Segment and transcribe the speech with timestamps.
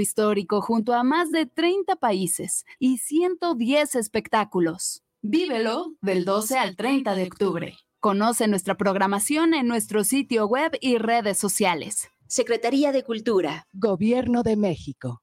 [0.00, 5.02] histórico junto a más de 30 países y 110 espectáculos.
[5.22, 7.76] Vívelo del 12 al 30 de octubre.
[8.00, 12.08] Conoce nuestra programación en nuestro sitio web y redes sociales.
[12.26, 13.66] Secretaría de Cultura.
[13.72, 15.22] Gobierno de México.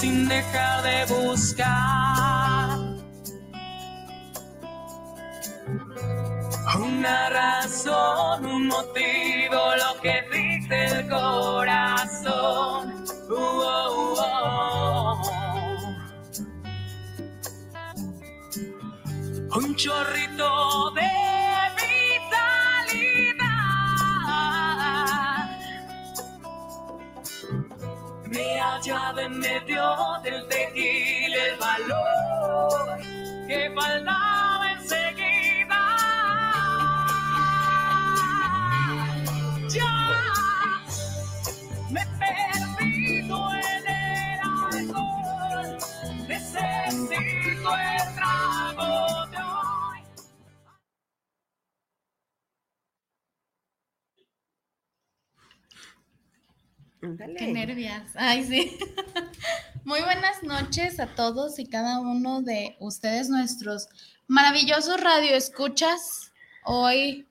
[0.00, 2.78] sin dejar de buscar
[6.78, 13.04] una razón, un motivo, lo que dice el corazón.
[13.28, 15.22] Uh, oh, oh.
[19.56, 21.09] Un chorrito de
[28.80, 32.98] me hallaba en medio del tequila el valor
[33.46, 35.80] que faltaba enseguida.
[39.68, 39.94] Ya
[41.90, 44.40] me en el
[44.72, 45.78] alcohol,
[46.26, 47.99] necesito el
[57.00, 58.10] Qué nervias.
[58.14, 58.78] Ay, sí.
[59.84, 63.88] Muy buenas noches a todos y cada uno de ustedes, nuestros
[64.26, 66.30] maravillosos radioescuchas.
[66.62, 67.26] Hoy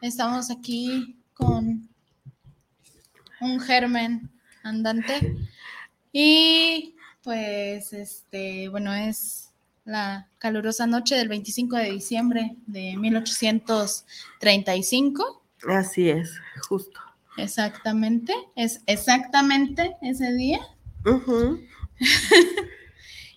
[0.00, 1.86] estamos aquí con
[3.42, 4.30] un germen
[4.62, 5.36] andante
[6.12, 9.50] y pues este, bueno, es
[9.84, 15.42] la calurosa noche del 25 de diciembre de 1835.
[15.68, 16.32] Así es,
[16.66, 17.09] justo.
[17.36, 20.60] Exactamente, es exactamente ese día.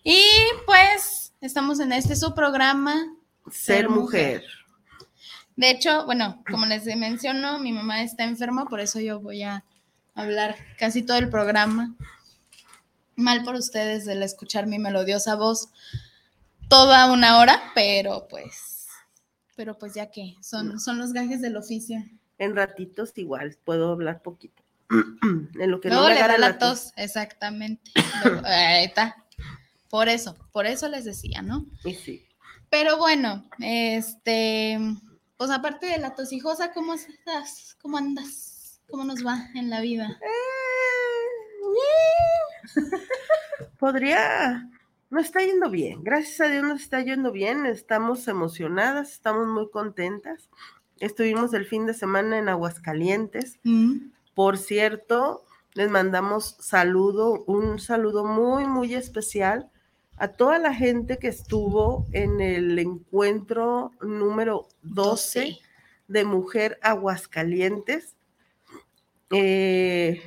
[0.04, 0.20] Y
[0.66, 3.16] pues estamos en este su programa.
[3.50, 4.44] Ser mujer.
[5.56, 9.64] De hecho, bueno, como les menciono, mi mamá está enferma, por eso yo voy a
[10.14, 11.96] hablar casi todo el programa.
[13.16, 15.70] Mal por ustedes el escuchar mi melodiosa voz
[16.68, 18.88] toda una hora, pero pues,
[19.56, 22.04] pero pues ya que son, son los gajes del oficio.
[22.44, 24.64] En ratitos igual puedo hablar poquito.
[24.90, 26.86] en lo que no Luego me le da la tos.
[26.86, 27.92] tos, exactamente.
[28.44, 29.16] Ahí está.
[29.90, 31.66] Por eso, por eso les decía, ¿no?
[31.84, 32.28] Y sí.
[32.70, 34.80] Pero bueno, este,
[35.38, 37.78] pues aparte de la tosijosa, ¿cómo estás?
[37.82, 38.82] ¿Cómo andas?
[38.90, 40.20] ¿Cómo nos va en la vida?
[43.78, 44.70] Podría,
[45.10, 46.04] no está yendo bien.
[46.04, 47.66] Gracias a Dios nos está yendo bien.
[47.66, 50.50] Estamos emocionadas, estamos muy contentas.
[51.04, 53.60] Estuvimos el fin de semana en Aguascalientes.
[53.64, 55.44] Mm, Por cierto,
[55.74, 59.70] les mandamos saludo, un saludo muy, muy especial
[60.16, 65.58] a toda la gente que estuvo en el encuentro número 12 12.
[66.08, 68.16] de Mujer Aguascalientes.
[69.30, 70.22] Eh,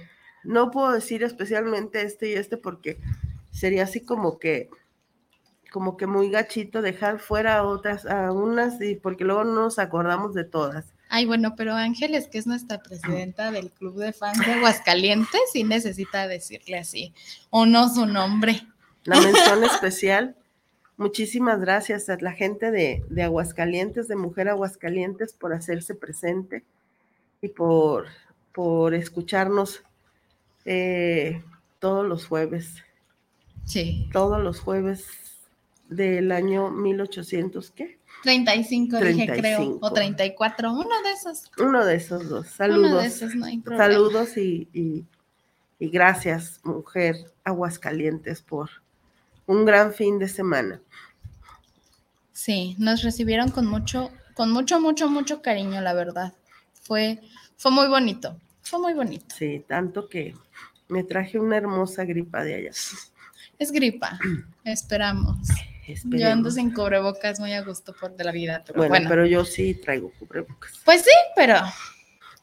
[0.45, 2.99] no puedo decir especialmente este y este porque
[3.51, 4.69] sería así como que
[5.77, 9.79] como que muy gachito dejar fuera a otras, a unas, y porque luego no nos
[9.79, 10.87] acordamos de todas.
[11.11, 15.65] Ay, bueno, pero Ángeles, que es nuestra presidenta del Club de Fans de Aguascalientes, sí
[15.65, 17.13] necesita decirle así,
[17.51, 18.63] o no su nombre.
[19.05, 20.35] La mención especial.
[20.97, 26.65] Muchísimas gracias a la gente de, de Aguascalientes, de Mujer Aguascalientes, por hacerse presente
[27.43, 28.07] y por,
[28.55, 29.83] por escucharnos
[30.65, 31.43] eh,
[31.81, 32.83] todos los jueves,
[33.67, 34.09] Sí.
[34.11, 35.05] todos los jueves
[35.89, 37.99] del año 1800, ¿qué?
[38.23, 39.79] 35, dije, creo, 35.
[39.87, 41.51] o 34, uno de esos.
[41.59, 42.47] Uno de esos dos.
[42.47, 43.03] Uno Saludos.
[43.03, 43.85] de esos, no hay problema.
[43.85, 45.05] Saludos y, y-
[45.79, 48.71] y gracias, Mujer Aguascalientes, por
[49.47, 50.81] un gran fin de semana.
[52.33, 56.33] Sí, nos recibieron con mucho, con mucho, mucho, mucho cariño, la verdad.
[56.83, 57.21] Fue,
[57.57, 59.35] fue muy bonito, fue muy bonito.
[59.37, 60.35] Sí, tanto que
[60.89, 62.71] me traje una hermosa gripa de allá.
[63.59, 64.19] Es gripa,
[64.65, 65.37] esperamos.
[65.87, 66.55] Yo ando Esperemos.
[66.55, 69.09] sin cubrebocas muy a gusto por de la vida, pero Bueno, bueno.
[69.09, 70.73] pero yo sí traigo cubrebocas.
[70.85, 71.57] Pues sí, pero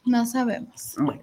[0.06, 0.94] no sabemos.
[0.98, 1.22] Bueno,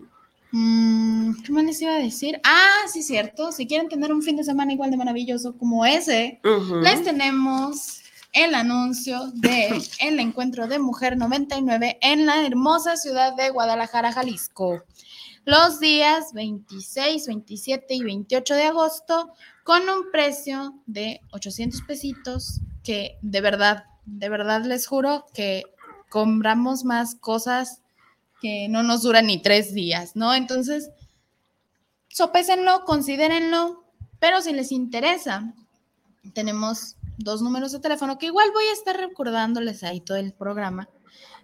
[0.53, 2.41] Mm, ¿Qué más les iba a decir?
[2.43, 3.53] Ah, sí, cierto.
[3.53, 6.41] Si quieren tener un fin de semana igual de maravilloso como ese,
[6.83, 8.01] les tenemos
[8.33, 14.83] el anuncio de el encuentro de Mujer 99 en la hermosa ciudad de Guadalajara, Jalisco.
[15.51, 19.33] Los días 26, 27 y 28 de agosto
[19.65, 25.65] con un precio de 800 pesitos que de verdad, de verdad les juro que
[26.09, 27.83] compramos más cosas
[28.41, 30.35] que no nos duran ni tres días, ¿no?
[30.35, 30.91] Entonces,
[32.07, 33.83] sopésenlo, considérenlo,
[34.21, 35.53] pero si les interesa,
[36.33, 40.89] tenemos dos números de teléfono que igual voy a estar recordándoles ahí todo el programa.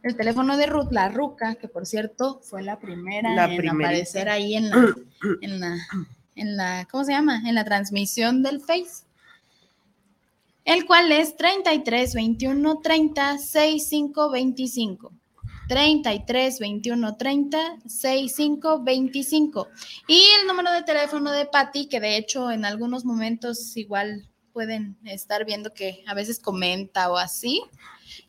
[0.03, 3.89] El teléfono de Ruth, la Ruca, que por cierto fue la primera La en primerita.
[3.89, 4.95] aparecer ahí en la,
[5.41, 5.77] en la,
[6.35, 7.43] en la, ¿cómo se llama?
[7.47, 9.05] En la transmisión del Face.
[10.65, 15.13] El cual es 33 21 30 65 25.
[15.69, 19.69] 33 21 30 65 25.
[20.09, 24.97] Y el número de teléfono de Patty, que de hecho en algunos momentos igual pueden
[25.05, 27.63] estar viendo que a veces comenta o así,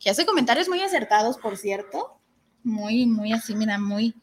[0.07, 2.18] que hace comentarios muy acertados, por cierto.
[2.63, 4.15] Muy, muy así, mira, muy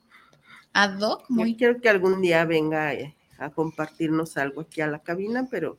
[0.73, 4.87] ad hoc, Yo muy quiero que algún día venga eh, a compartirnos algo aquí a
[4.87, 5.77] la cabina, pero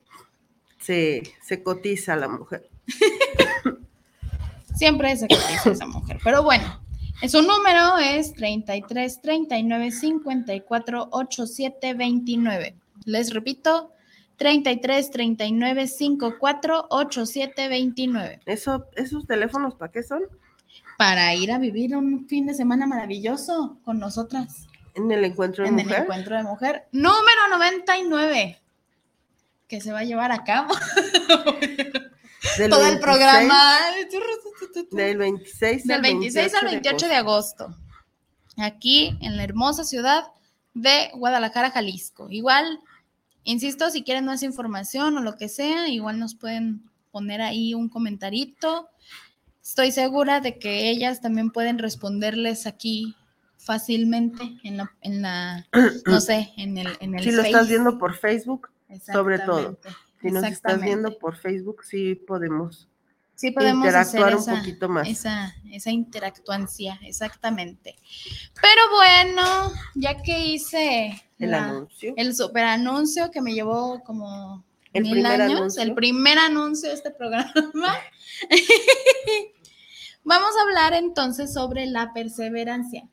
[0.80, 2.70] se, se cotiza la mujer.
[4.76, 6.20] Siempre se cotiza esa mujer.
[6.24, 6.80] Pero bueno,
[7.28, 12.76] su número es 33 39 54 87 29.
[13.06, 13.92] Les repito,
[14.38, 18.40] 33 39 54 87 29.
[18.46, 20.22] Eso, ¿Esos teléfonos para qué son?
[20.98, 25.70] Para ir a vivir un fin de semana maravilloso con nosotras En el encuentro de
[25.70, 26.02] en el mujer.
[26.04, 26.88] encuentro de mujer.
[26.92, 28.62] Número 99.
[29.68, 30.74] Que se va a llevar a cabo
[32.58, 33.80] Del todo el 26 programa.
[34.92, 37.76] Del 26, Del 26 al 28 de agosto.
[38.58, 40.26] Aquí en la hermosa ciudad
[40.74, 42.28] de Guadalajara, Jalisco.
[42.30, 42.80] Igual,
[43.46, 47.88] insisto, si quieren más información o lo que sea, igual nos pueden poner ahí un
[47.88, 48.90] comentarito.
[49.64, 53.16] Estoy segura de que ellas también pueden responderles aquí
[53.58, 55.68] fácilmente en la, en la
[56.06, 58.70] no sé, en el, en el Si lo estás viendo por Facebook,
[59.12, 59.80] sobre todo.
[60.22, 62.88] Si nos estás viendo por Facebook, sí podemos
[63.36, 65.08] Sí podemos hacer interactuar un esa, poquito más.
[65.08, 67.96] esa, esa interactuancia, exactamente.
[68.62, 72.14] Pero bueno, ya que hice el la- anuncio.
[72.16, 75.84] el super anuncio que me llevó como El mil primer años, anuncio.
[75.84, 77.52] el primer anuncio de este programa,
[80.24, 83.08] vamos a hablar entonces sobre la perseverancia.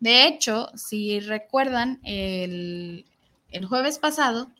[0.00, 3.06] De hecho, si recuerdan el,
[3.50, 4.50] el jueves pasado,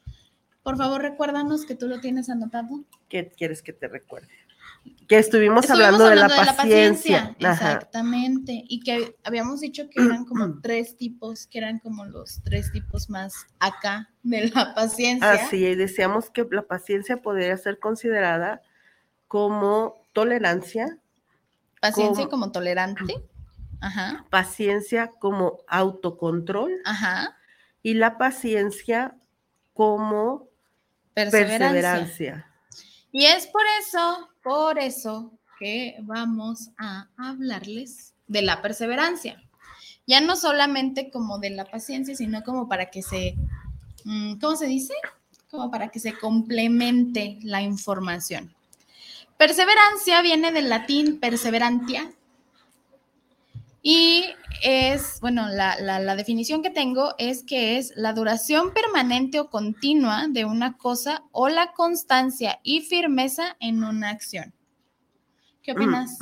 [0.62, 2.84] por favor recuérdanos que tú lo tienes anotado.
[3.08, 4.28] ¿Qué quieres que te recuerde?
[5.08, 7.36] Que estuvimos, Estuvimos hablando, de, la paciencia.
[7.44, 7.72] Ajá.
[7.74, 8.64] Exactamente.
[8.66, 13.10] Y que habíamos dicho que eran como tres tipos, que eran como los tres tipos
[13.10, 15.32] más acá de la paciencia.
[15.32, 18.62] Así, y decíamos que la paciencia podría ser considerada
[19.28, 20.98] como tolerancia,
[21.80, 23.22] Paciencia como- como tolerante.
[23.80, 27.36] Ajá, paciencia como autocontrol ajá.
[27.82, 29.16] y la paciencia
[29.74, 30.48] como
[31.14, 31.58] Perseverancia.
[31.72, 32.46] perseverancia.
[33.10, 39.42] Y es por eso, por eso que vamos a hablarles de la perseverancia.
[40.06, 43.36] Ya no solamente como de la paciencia, sino como para que se,
[44.04, 44.94] mm, ¿cómo se dice?
[45.50, 48.54] Como para que se complemente la información.
[49.36, 52.12] Perseverancia viene del latín perseverantia
[53.82, 54.24] y
[54.62, 59.50] es, bueno, la, la- la definición que tengo es que es la duración permanente o
[59.50, 64.54] continua de una cosa o la constancia y firmeza en una acción.
[65.62, 66.18] ¿Qué opinas?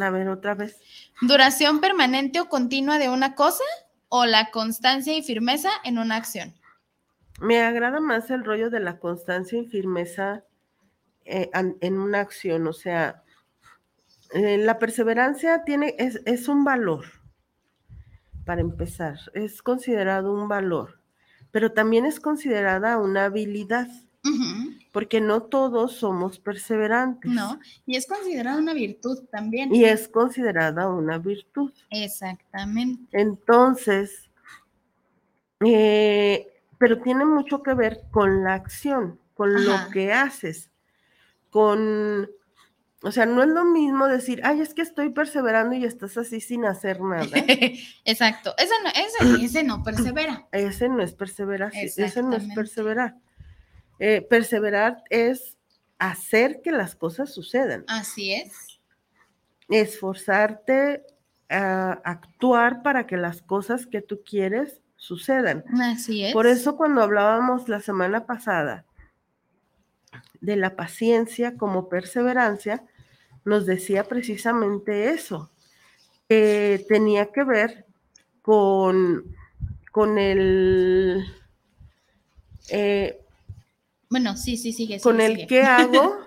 [0.00, 0.76] A ver, otra vez.
[1.20, 3.64] ¿Duración permanente o continua de una cosa
[4.08, 6.54] o la constancia y firmeza en una acción?
[7.40, 10.44] Me agrada más el rollo de la constancia y firmeza
[11.24, 13.22] eh, en una acción, o sea,
[14.36, 17.06] eh, la perseverancia tiene, es, es un valor,
[18.44, 21.00] para empezar, es considerado un valor,
[21.50, 23.88] pero también es considerada una habilidad,
[24.92, 27.30] porque no todos somos perseverantes.
[27.30, 29.74] No, y es considerada una virtud también.
[29.74, 31.72] Y es considerada una virtud.
[31.90, 33.18] Exactamente.
[33.18, 34.28] Entonces,
[35.60, 39.86] eh, pero tiene mucho que ver con la acción, con Ajá.
[39.86, 40.70] lo que haces,
[41.50, 42.28] con,
[43.06, 46.40] o sea, no es lo mismo decir, ay, es que estoy perseverando y estás así
[46.40, 47.28] sin hacer nada.
[48.04, 48.52] Exacto.
[48.58, 50.48] Ese no, ese, ese no persevera.
[50.52, 53.14] Ese no es perseverar, ese no es perseverar.
[54.00, 55.56] Eh, perseverar es
[55.98, 58.80] hacer que las cosas sucedan, Así es.
[59.68, 61.06] esforzarte
[61.48, 65.64] a actuar para que las cosas que tú quieres sucedan.
[65.80, 66.32] Así es.
[66.32, 68.84] Por eso cuando hablábamos la semana pasada
[70.40, 72.84] de la paciencia como perseverancia,
[73.46, 75.50] nos decía precisamente eso,
[76.28, 77.86] que tenía que ver
[78.42, 79.24] con,
[79.92, 81.24] con el...
[82.68, 83.20] eh,
[84.10, 85.00] Bueno, sí, sí, sigue.
[85.00, 86.18] con sigue, el qué hago,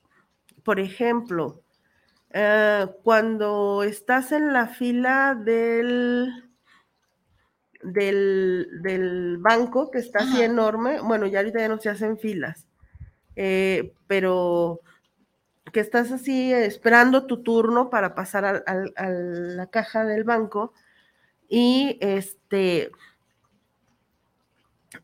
[0.64, 1.60] por ejemplo,
[2.30, 6.32] eh, cuando estás en la fila del,
[7.82, 12.68] del, del banco, que está así enorme, bueno, ya ahorita ya no se hacen filas,
[13.34, 14.80] eh, pero
[15.72, 20.72] que estás así esperando tu turno para pasar al- a la caja del banco
[21.48, 22.90] y este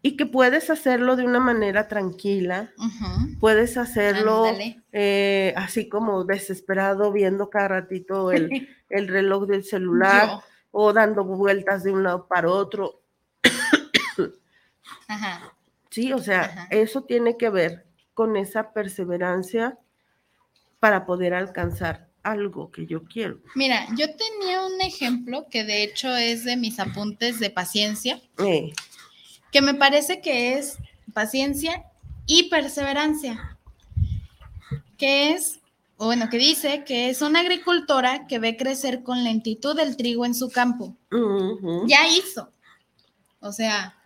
[0.02, 2.72] y que puedes hacerlo de una manera tranquila,
[3.38, 4.44] puedes hacerlo
[4.92, 10.42] eh, así como desesperado viendo cada ratito el, el reloj del celular Yo.
[10.72, 13.00] o dando vueltas de un lado para otro.
[15.08, 15.52] Ajá.
[15.90, 16.66] Sí, o sea, Ajá.
[16.70, 19.78] eso tiene que ver con esa perseverancia
[20.86, 23.40] para poder alcanzar algo que yo quiero.
[23.56, 28.72] Mira, yo tenía un ejemplo que de hecho es de mis apuntes de paciencia, Eh,
[29.50, 30.78] que me parece que es
[31.12, 31.86] paciencia
[32.24, 33.58] y perseverancia,
[34.96, 35.58] que es,
[35.96, 40.24] o bueno, que dice que es una agricultora que ve crecer con lentitud el trigo
[40.24, 40.96] en su campo.
[41.88, 42.52] Ya hizo.
[43.40, 43.96] O sea,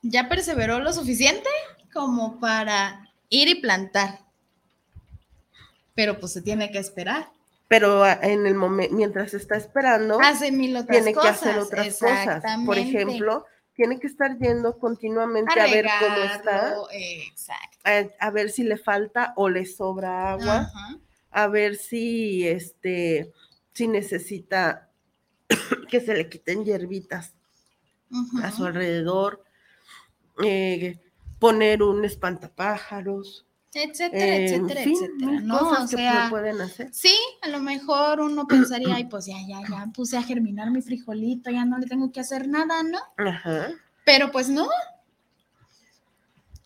[0.00, 1.50] ya perseveró lo suficiente
[1.92, 4.23] como para ir y plantar.
[5.94, 7.28] Pero pues se tiene que esperar.
[7.68, 11.98] Pero ah, en el momento, mientras está esperando, Hace mil otras tiene que hacer otras
[11.98, 12.42] cosas.
[12.66, 17.78] Por ejemplo, tiene que estar yendo continuamente a, ver cómo está, Exacto.
[17.84, 20.70] a, a ver si le falta o le sobra agua,
[21.30, 23.32] a ver si este
[23.72, 24.88] si necesita
[25.90, 27.34] que se le quiten hierbitas
[28.42, 29.42] a su alrededor,
[30.44, 31.00] eh,
[31.40, 33.44] poner un espantapájaros,
[33.74, 35.40] Etcétera, eh, etcétera, en fin, etcétera.
[35.40, 36.88] No, o sea, se pueden hacer.
[36.92, 40.80] sí, a lo mejor uno pensaría, ay, pues ya, ya, ya puse a germinar mi
[40.80, 42.98] frijolito, ya no le tengo que hacer nada, ¿no?
[43.16, 43.70] Ajá.
[44.04, 44.68] Pero pues no.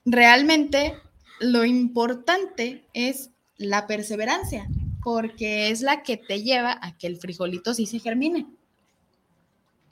[0.04, 0.94] Realmente
[1.40, 4.68] lo importante es la perseverancia,
[5.02, 8.46] porque es la que te lleva a que el frijolito sí se germine.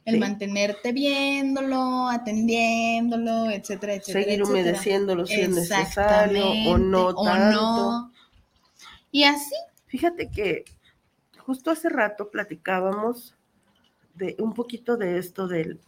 [0.06, 0.20] El Sí.
[0.20, 4.24] mantenerte viéndolo, atendiéndolo, etcétera, etcétera.
[4.24, 4.44] Seguir etcétera.
[4.48, 7.52] humedeciéndolo si es necesario o no o tanto.
[7.60, 8.12] no.
[9.12, 9.54] Y así,
[9.88, 10.64] Fíjate que
[11.38, 13.34] justo hace rato platicábamos
[14.14, 15.80] de un poquito de esto del,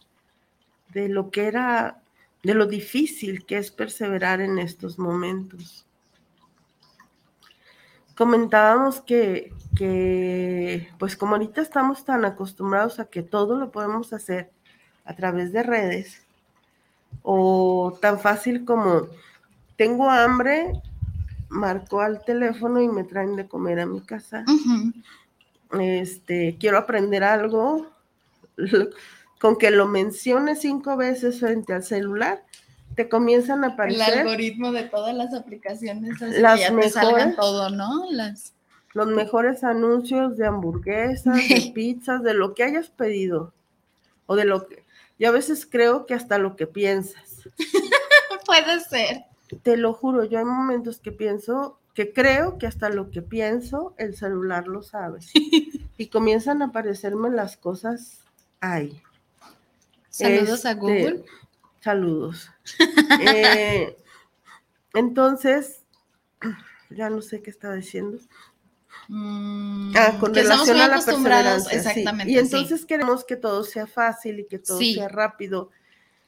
[0.93, 2.01] de lo que era,
[2.43, 5.85] de lo difícil que es perseverar en estos momentos.
[8.19, 14.51] Comentábamos que, que, pues como ahorita estamos tan acostumbrados a que todo lo podemos hacer
[15.05, 16.27] a través de redes,
[17.23, 19.07] o tan fácil como
[19.77, 20.73] tengo hambre,
[21.47, 24.43] marco al teléfono y me traen de comer a mi casa.
[25.79, 27.87] Este, quiero aprender algo,
[29.39, 32.43] con que lo menciones cinco veces frente al celular,
[32.99, 36.89] te comienzan a el aparecer algoritmo de todas las aplicaciones hace Las que ya te
[36.89, 37.35] salgan mejores.
[37.37, 38.11] todo, ¿no?
[38.11, 38.53] Las
[38.93, 43.53] los mejores anuncios de hamburguesas, de pizzas, de lo que hayas pedido,
[44.25, 44.83] o de lo que,
[45.17, 47.47] yo a veces creo que hasta lo que piensas.
[48.45, 49.23] puede ser.
[49.63, 53.93] Te lo juro, yo hay momentos que pienso, que creo que hasta lo que pienso,
[53.97, 55.19] el celular lo sabe.
[55.97, 58.19] Y comienzan a aparecerme las cosas
[58.59, 59.01] ahí.
[60.09, 61.25] Saludos a Este, Google.
[61.81, 62.49] Saludos.
[63.21, 63.95] Eh,
[64.93, 65.83] entonces,
[66.89, 68.17] ya no sé qué estaba diciendo.
[69.07, 71.71] Mm, Ah, con que estamos relación muy a la acostumbrados, perseverancia.
[71.93, 71.99] sí.
[71.99, 72.31] exactamente.
[72.31, 72.39] Y sí.
[72.41, 74.95] entonces queremos que todo sea fácil y que todo Sí.
[74.95, 75.69] sea rápido.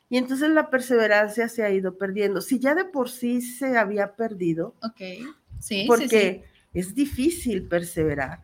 [0.10, 2.42] Y entonces la perseverancia se ha ido perdiendo.
[2.42, 5.26] Si ya de por sí se había perdido, Ok, sí,
[5.60, 6.44] sí, porque
[6.74, 8.42] es difícil perseverar.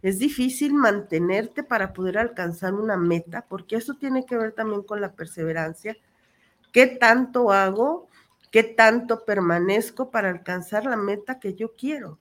[0.00, 5.00] Es difícil mantenerte para poder alcanzar una meta, porque eso tiene que ver también con
[5.00, 5.96] la perseverancia.
[6.72, 8.08] ¿Qué tanto hago?
[8.50, 12.18] ¿Qué tanto permanezco para alcanzar la meta que yo quiero?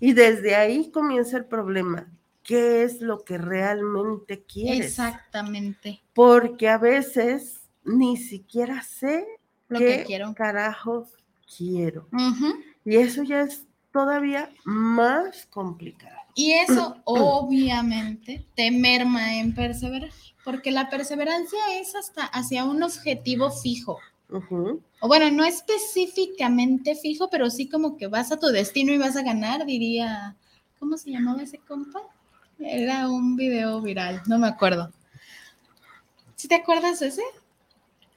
[0.00, 2.10] Y desde ahí comienza el problema.
[2.42, 4.86] ¿Qué es lo que realmente quieres?
[4.86, 6.02] Exactamente.
[6.12, 9.26] Porque a veces ni siquiera sé
[9.68, 10.34] Lo qué que quiero.
[10.34, 11.08] carajos
[11.56, 12.06] quiero.
[12.84, 16.16] Y eso ya es todavía más complicado.
[16.34, 20.10] Y eso obviamente te merma en perseverar,
[20.44, 23.98] porque la perseverancia es hasta hacia un objetivo fijo.
[25.00, 29.16] O bueno, no específicamente fijo, pero sí como que vas a tu destino y vas
[29.16, 30.34] a ganar, diría,
[30.78, 32.00] ¿cómo se llamaba ese compa?
[32.58, 34.90] Era un video viral, no me acuerdo.
[36.36, 37.22] ¿Sí te acuerdas de ese?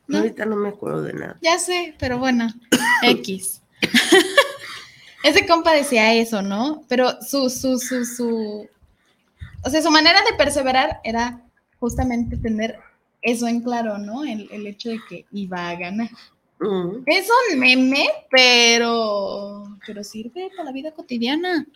[0.08, 0.20] ¿no?
[0.20, 1.38] Ahorita no me acuerdo de nada.
[1.42, 2.48] Ya sé, pero bueno,
[3.04, 3.62] X.
[5.24, 6.84] Ese compa decía eso, ¿no?
[6.88, 8.70] Pero su, su, su, su,
[9.64, 11.42] o sea, su manera de perseverar era
[11.80, 12.80] justamente tener
[13.22, 14.24] eso en claro, ¿no?
[14.24, 16.10] El, el hecho de que iba a ganar.
[17.06, 21.68] Es un meme, pero, pero sirve para la vida cotidiana.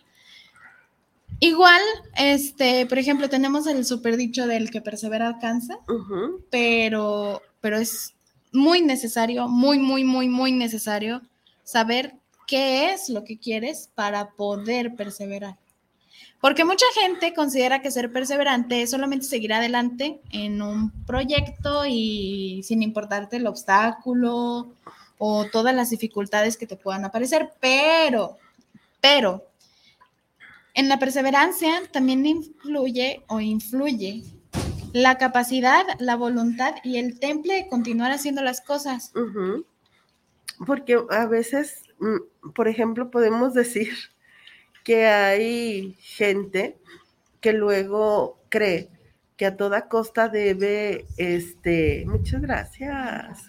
[1.38, 1.80] Igual,
[2.16, 5.78] este, por ejemplo, tenemos el super dicho del que persevera alcanza,
[6.50, 8.14] pero, pero es
[8.52, 11.22] muy necesario, muy, muy, muy, muy necesario
[11.64, 12.14] saber
[12.46, 15.58] qué es lo que quieres para poder perseverar.
[16.42, 22.64] Porque mucha gente considera que ser perseverante es solamente seguir adelante en un proyecto y
[22.64, 24.74] sin importarte el obstáculo
[25.18, 28.38] o todas las dificultades que te puedan aparecer, pero,
[29.00, 29.46] pero,
[30.74, 34.24] en la perseverancia también influye o influye
[34.92, 39.12] la capacidad, la voluntad y el temple de continuar haciendo las cosas.
[40.66, 43.92] Porque a veces, mm, por ejemplo, podemos decir
[44.84, 46.78] que hay gente
[47.40, 48.88] que luego cree
[49.36, 53.46] que a toda costa debe, este, muchas gracias.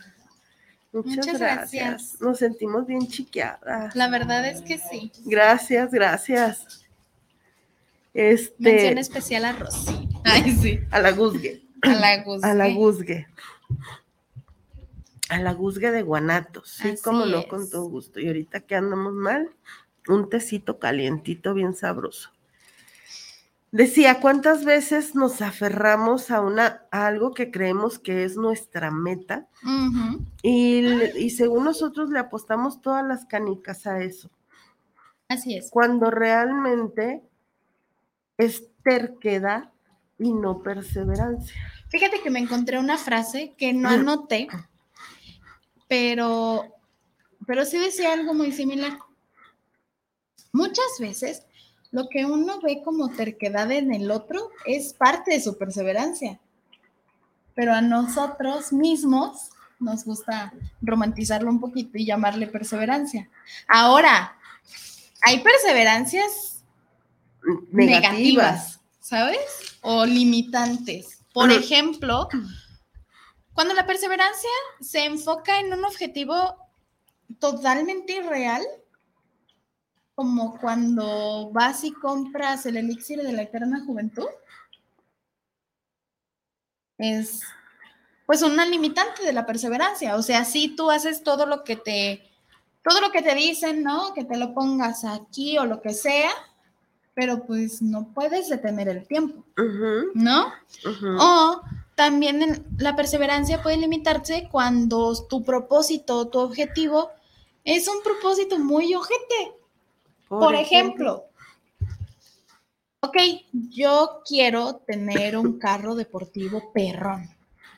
[0.92, 1.72] Muchas, Muchas gracias.
[1.72, 2.22] gracias.
[2.22, 3.96] Nos sentimos bien chiqueadas.
[3.96, 5.12] La verdad es que sí.
[5.25, 6.86] Gracias, gracias.
[8.13, 10.08] Este, Mención especial a Rosy.
[10.24, 10.80] Ay, sí.
[10.92, 11.63] a la Guzgue.
[11.82, 12.48] A la Guzgue.
[12.48, 13.28] A la Guzgue.
[15.30, 16.70] A la Guzgue de Guanatos.
[16.70, 18.20] Sí, Así como no, con todo gusto.
[18.20, 19.50] Y ahorita que andamos mal,
[20.07, 22.31] un tecito calientito bien sabroso.
[23.74, 29.48] Decía, ¿cuántas veces nos aferramos a, una, a algo que creemos que es nuestra meta?
[30.43, 34.29] Y, según nosotros le apostamos todas las canicas a eso.
[35.27, 35.72] Así es.
[35.72, 37.24] Cuando realmente
[38.38, 39.72] es terquedad
[40.19, 41.60] y no perseverancia.
[41.89, 44.50] Fíjate que me encontré una frase que no anoté,
[45.88, 46.75] pero,
[47.48, 49.00] pero sí decía algo muy similar.
[50.53, 51.43] Muchas veces
[51.91, 56.39] lo que uno ve como terquedad en el otro es parte de su perseverancia,
[57.55, 63.29] pero a nosotros mismos nos gusta romantizarlo un poquito y llamarle perseverancia.
[63.68, 64.37] Ahora,
[65.24, 66.63] hay perseverancias
[67.72, 69.39] negativas, ¿sabes?
[69.81, 71.20] O limitantes.
[71.33, 72.27] Por ejemplo,
[73.53, 76.55] cuando la perseverancia se enfoca en un objetivo
[77.39, 78.63] totalmente irreal,
[80.16, 84.28] como cuando vas y compras el elixir de la eterna juventud,
[86.98, 87.42] es
[88.26, 90.16] pues una limitante de la perseverancia.
[90.16, 92.24] O sea, si tú haces todo lo que te,
[92.84, 94.14] todo lo que te dicen, ¿no?
[94.14, 96.30] Que te lo pongas aquí o lo que sea,
[97.14, 99.44] pero pues no puedes detener el tiempo,
[100.14, 100.52] ¿no?
[101.20, 101.62] O
[101.96, 107.12] también en- la perseverancia puede limitarse cuando tu propósito, tu objetivo
[107.66, 109.54] es un propósito muy ojete.
[110.39, 111.25] Por ejemplo,
[113.01, 113.17] ok,
[113.69, 117.29] yo quiero tener un carro deportivo perrón.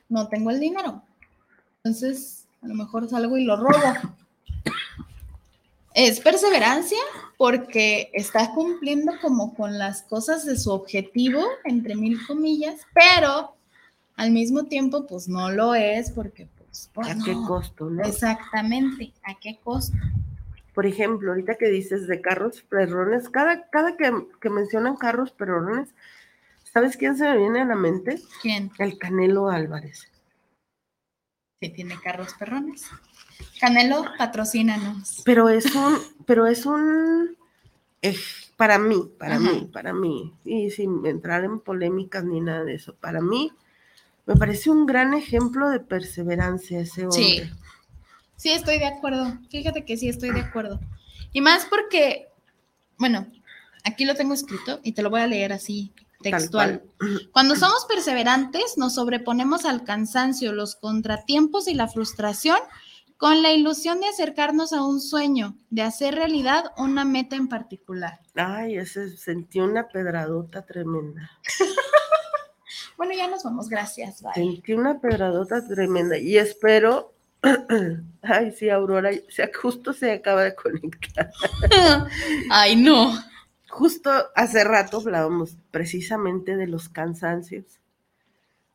[0.09, 1.01] No tengo el dinero.
[1.77, 3.93] Entonces, a lo mejor salgo y lo robo.
[5.93, 6.99] Es perseverancia
[7.37, 13.55] porque está cumpliendo como con las cosas de su objetivo, entre mil comillas, pero
[14.17, 17.47] al mismo tiempo, pues no lo es porque, pues, pues, ¿A qué no.
[17.47, 18.03] costo, no?
[18.03, 19.95] Exactamente, ¿a qué costo?
[20.75, 25.89] Por ejemplo, ahorita que dices de carros perrones, cada, cada que, que mencionan carros perrones,
[26.63, 28.21] ¿sabes quién se me viene a la mente?
[28.41, 28.69] ¿Quién?
[28.77, 30.11] El Canelo Álvarez.
[31.61, 32.89] Sí, tiene carros perrones.
[33.61, 35.21] Canelo, patrocínanos.
[35.23, 37.37] Pero es un, pero es un,
[38.01, 38.17] eh,
[38.57, 39.49] para mí, para Ajá.
[39.49, 43.53] mí, para mí, y sin entrar en polémicas ni nada de eso, para mí,
[44.25, 47.45] me parece un gran ejemplo de perseverancia ese hombre.
[47.45, 47.51] Sí.
[48.35, 49.37] Sí, estoy de acuerdo.
[49.49, 50.79] Fíjate que sí estoy de acuerdo.
[51.31, 52.27] Y más porque,
[52.97, 53.27] bueno,
[53.83, 56.83] aquí lo tengo escrito y te lo voy a leer así, textual.
[57.31, 62.57] Cuando somos perseverantes, nos sobreponemos al cansancio, los contratiempos y la frustración
[63.17, 68.19] con la ilusión de acercarnos a un sueño, de hacer realidad una meta en particular.
[68.35, 71.31] Ay, ese sentí una pedradota tremenda.
[72.97, 74.21] Bueno, ya nos vamos, gracias.
[74.21, 74.33] Bye.
[74.35, 77.13] Sentí una pedradota tremenda y espero.
[78.21, 81.31] Ay, sí, Aurora, se, justo se acaba de conectar.
[82.49, 83.13] Ay, no.
[83.69, 87.65] Justo hace rato hablábamos precisamente de los cansancios,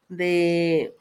[0.08, 0.94] de,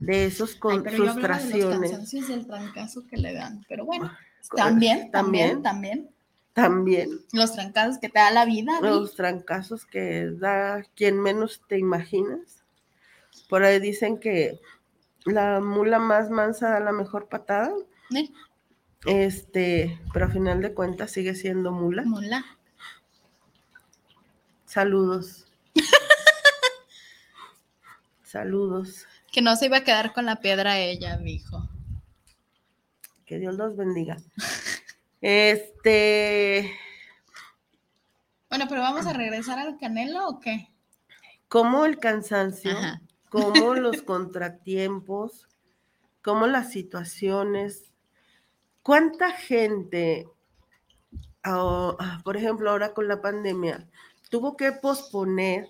[0.00, 1.90] de esos Ay, con pero yo hablaba de los frustraciones.
[1.90, 3.64] cansancios y el trancazo que le dan.
[3.68, 4.10] Pero bueno,
[4.48, 5.62] Co- también, también.
[5.62, 6.10] también,
[6.54, 7.10] también.
[7.32, 8.80] Los trancazos que te da la vida.
[8.80, 8.88] Vi.
[8.88, 12.62] los trancazos que da quien menos te imaginas.
[13.48, 14.58] Por ahí dicen que
[15.24, 17.72] la mula más mansa da la mejor patada.
[18.14, 18.30] ¿Eh?
[19.06, 22.02] Este, pero a final de cuentas sigue siendo mula.
[22.04, 22.44] Mula.
[24.66, 25.46] Saludos.
[28.22, 29.06] Saludos.
[29.32, 31.68] Que no se iba a quedar con la piedra ella, dijo.
[33.24, 34.16] Que Dios los bendiga.
[35.20, 36.72] Este,
[38.48, 40.68] Bueno, pero vamos a regresar al canelo o qué?
[41.48, 43.02] como el cansancio, Ajá.
[43.30, 45.48] Como los contratiempos,
[46.22, 47.92] como las situaciones.
[48.82, 50.28] ¿Cuánta gente,
[51.42, 53.88] ah, por ejemplo, ahora con la pandemia,
[54.30, 55.68] tuvo que posponer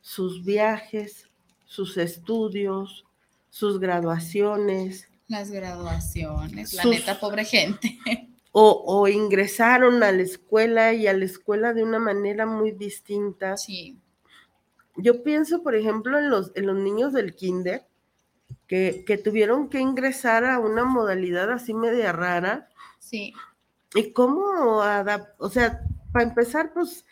[0.00, 1.28] sus viajes,
[1.64, 3.04] sus estudios,
[3.50, 7.98] sus graduaciones, Las graduaciones, la neta, pobre gente.
[8.52, 13.56] o, o ingresaron a la escuela y a la escuela de una manera muy distinta?
[13.56, 13.96] Sí.
[15.02, 17.86] Yo pienso, por ejemplo, en los, en los niños del kinder
[18.66, 22.68] que, que tuvieron que ingresar a una modalidad así media rara.
[22.98, 23.32] Sí,
[23.94, 25.82] ¿Y cómo adap- O sea,
[26.12, 27.04] para empezar, pues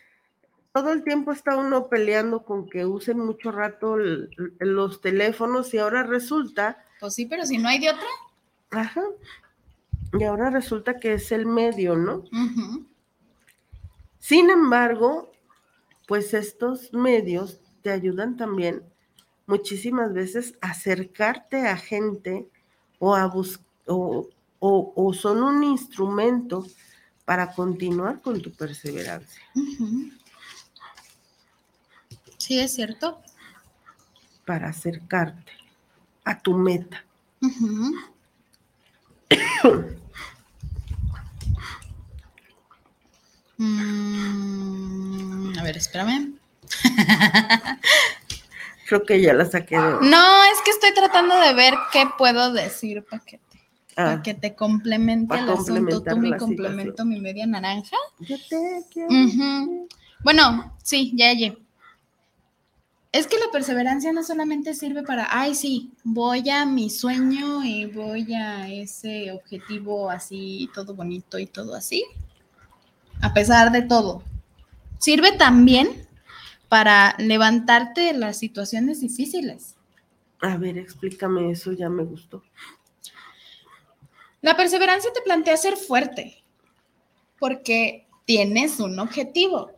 [0.72, 5.78] todo el tiempo está uno peleando con que usen mucho rato el- los teléfonos y
[5.78, 8.06] ahora resulta, pues sí, pero si no hay de otra.
[8.70, 9.02] ajá,
[10.12, 12.22] y ahora resulta que es el medio, ¿no?
[14.18, 15.30] Sin embargo,
[16.06, 18.82] pues estos medios te ayudan también
[19.46, 22.46] muchísimas veces a acercarte a gente
[22.98, 26.66] o a bus- o, o- o son un instrumento
[27.24, 29.42] para continuar con tu perseverancia.
[32.36, 33.20] Sí, es cierto.
[34.44, 35.52] para acercarte
[36.24, 37.04] a tu meta.
[43.88, 46.37] Mm, a ver, espérame.
[48.88, 49.82] Creo que ya la saqué de...
[49.82, 53.58] No, es que estoy tratando de ver qué puedo decir para que te,
[53.96, 56.02] Ah, pa' que te complemente el asunto.
[56.02, 57.96] Tú mi la complemento, mi media naranja.
[58.20, 59.08] yo te quiero.
[59.08, 59.88] Ujú.
[60.20, 61.58] Bueno, sí, ya llegué.
[63.10, 67.86] Es que la perseverancia no solamente sirve para, ay, sí, voy a mi sueño y
[67.86, 72.04] voy a ese objetivo así, todo bonito y todo así,
[73.20, 74.22] a pesar de todo.
[74.98, 76.06] Sirve también
[76.68, 79.76] para levantarte de las situaciones difíciles.
[80.40, 82.42] A ver, explícame eso, ya me gustó.
[84.40, 86.44] La perseverancia te plantea ser fuerte
[87.38, 89.72] porque tienes un objetivo.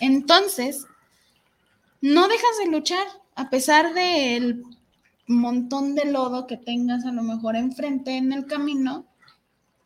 [0.00, 0.86] Entonces,
[2.00, 4.62] no dejas de luchar a pesar del
[5.26, 9.06] montón de lodo que tengas a lo mejor enfrente en el camino.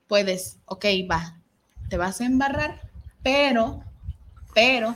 [0.06, 1.40] Puedes, ok, va,
[1.88, 2.80] te vas a embarrar,
[3.22, 3.82] pero,
[4.54, 4.94] pero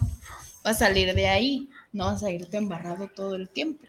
[0.64, 3.85] vas a salir de ahí, no vas a irte embarrado todo el tiempo.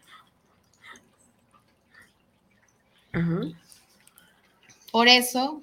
[4.92, 5.62] Por eso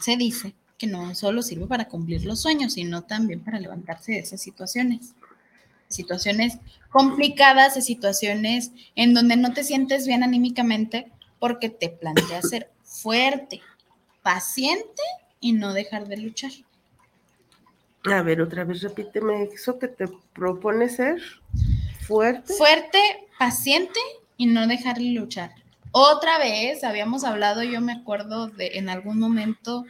[0.00, 4.18] se dice que no solo sirve para cumplir los sueños, sino también para levantarse de
[4.18, 5.14] esas situaciones.
[5.88, 6.58] Situaciones
[6.90, 13.60] complicadas, de situaciones en donde no te sientes bien anímicamente porque te plantea ser fuerte,
[14.22, 15.02] paciente
[15.40, 16.52] y no dejar de luchar.
[18.04, 21.20] A ver, otra vez repíteme eso que te propone ser
[22.06, 22.54] fuerte.
[22.54, 22.98] Fuerte,
[23.38, 24.00] paciente
[24.36, 25.52] y no dejar de luchar.
[25.92, 29.84] Otra vez habíamos hablado, yo me acuerdo de en algún momento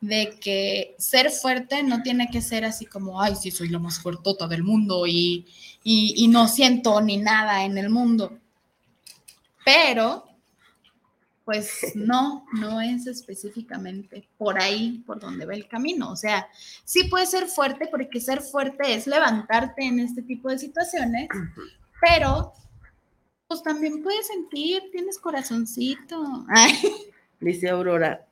[0.00, 4.00] de que ser fuerte no tiene que ser así como, ay, sí, soy la más
[4.00, 5.46] fuertota del mundo y,
[5.84, 8.38] y, y no siento ni nada en el mundo.
[9.64, 10.24] Pero,
[11.50, 16.12] pues no, no es específicamente por ahí por donde va el camino.
[16.12, 16.48] O sea,
[16.84, 21.28] sí puede ser fuerte porque ser fuerte es levantarte en este tipo de situaciones,
[22.00, 22.52] pero
[23.48, 26.46] pues también puedes sentir, tienes corazoncito.
[26.48, 26.72] Ay,
[27.40, 28.24] Dice Aurora.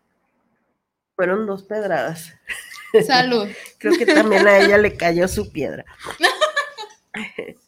[1.17, 2.33] Fueron dos pedradas.
[3.05, 3.49] salud.
[3.79, 5.85] Creo que también a ella le cayó su piedra.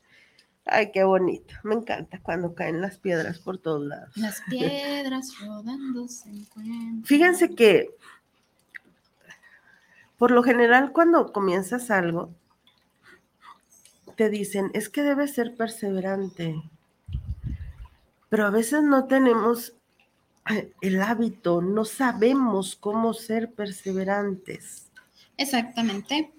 [0.65, 1.55] Ay, qué bonito.
[1.65, 4.17] Me encanta cuando caen las piedras por todos lados.
[4.17, 7.05] Las piedras rodando se encuentran.
[7.05, 7.91] Fíjense que
[10.21, 12.31] por lo general cuando comienzas algo,
[14.17, 16.63] te dicen, es que debes ser perseverante.
[18.29, 19.73] Pero a veces no tenemos
[20.51, 24.91] eh, el hábito, no sabemos cómo ser perseverantes.
[25.39, 26.31] Exactamente.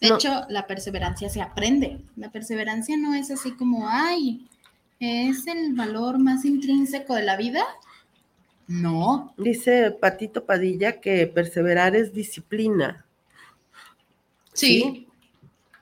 [0.00, 0.14] De No.
[0.16, 1.98] hecho, la perseverancia se aprende.
[2.16, 4.46] La perseverancia no es así como, ay,
[5.00, 7.64] es el valor más intrínseco de la vida.
[8.66, 13.04] No, Dice Patito Padilla que perseverar es disciplina.
[14.52, 15.04] sí,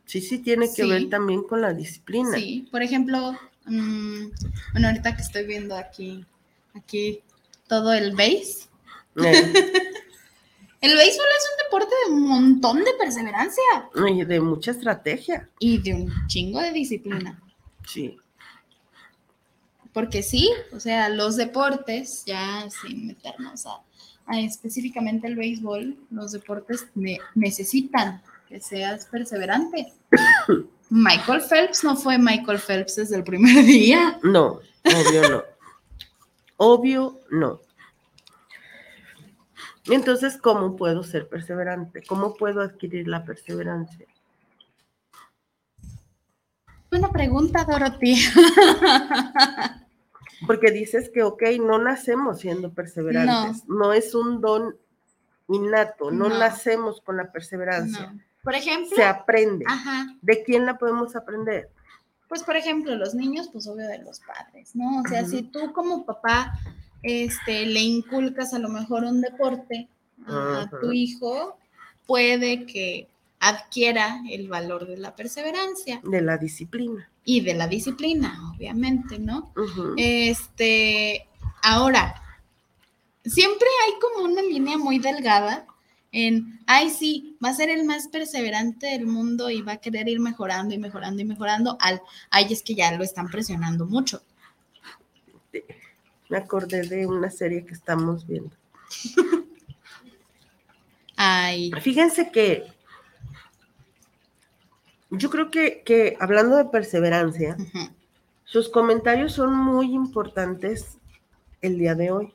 [0.04, 0.88] Sí, sí tiene que Sí.
[0.88, 2.32] ver también con la disciplina.
[2.34, 2.68] sí.
[2.70, 3.36] Por ejemplo,
[3.68, 4.26] Mm,
[4.70, 6.24] bueno, ahorita que estoy viendo aquí,
[6.74, 7.18] aquí
[7.66, 8.68] todo el base.
[9.16, 9.52] Eh,
[10.80, 13.62] El béisbol es un deporte de un montón de perseverancia
[14.08, 15.48] y de mucha estrategia.
[15.58, 17.40] y de un chingo de disciplina.
[17.86, 18.16] Sí.
[19.92, 23.80] Porque sí, o sea, los deportes, ya sin meternos a,
[24.26, 29.92] a específicamente el béisbol, los deportes ne- necesitan que seas perseverante.
[30.90, 34.18] Michael Phelps no fue Michael Phelps desde el primer día.
[34.22, 35.42] No, obvio no.
[36.58, 37.60] Obvio no.
[39.88, 42.02] Entonces, ¿cómo puedo ser perseverante?
[42.08, 44.06] ¿Cómo puedo adquirir la perseverancia?
[46.90, 48.16] Buena pregunta, Dorothy.
[50.46, 53.64] Porque dices que, ok, no nacemos siendo perseverantes.
[53.68, 54.76] No, es un don
[55.48, 56.38] innato, no, No.
[56.38, 58.12] nacemos con la perseverancia.
[58.12, 58.20] No.
[58.42, 59.64] Por ejemplo, Se aprende.
[59.68, 61.70] ajá, ¿De quién la podemos aprender?
[62.28, 65.00] pues por ejemplo, los niños, pues obvio de los padres, ¿no?
[65.00, 66.58] O sea, si tú como papá
[67.02, 69.88] este, le inculcas a lo mejor un deporte
[70.26, 71.58] a, a tu hijo,
[72.06, 77.08] puede que adquiera el valor de la perseverancia De la disciplina.
[77.24, 79.52] y de la disciplina, obviamente, ¿no?
[79.96, 81.26] Este,
[81.62, 82.22] ahora,
[83.24, 85.66] siempre hay como una línea muy delgada
[86.12, 90.08] en, ay, sí, va a ser el más perseverante del mundo y va a querer
[90.08, 94.22] ir mejorando y mejorando y mejorando, al, ay, es que ya lo están presionando mucho.
[96.28, 98.50] Me acordé de una serie que estamos viendo.
[101.16, 102.64] Ay, Fíjense que
[105.10, 107.56] yo creo que, que hablando de perseverancia,
[108.44, 110.98] sus comentarios son muy importantes
[111.62, 112.34] el día de hoy.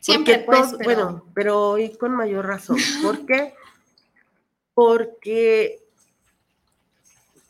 [0.00, 2.76] siempre pues, todo- pero- bueno, pero hoy con mayor razón.
[3.02, 3.54] ¿Por qué?
[4.74, 5.80] Porque,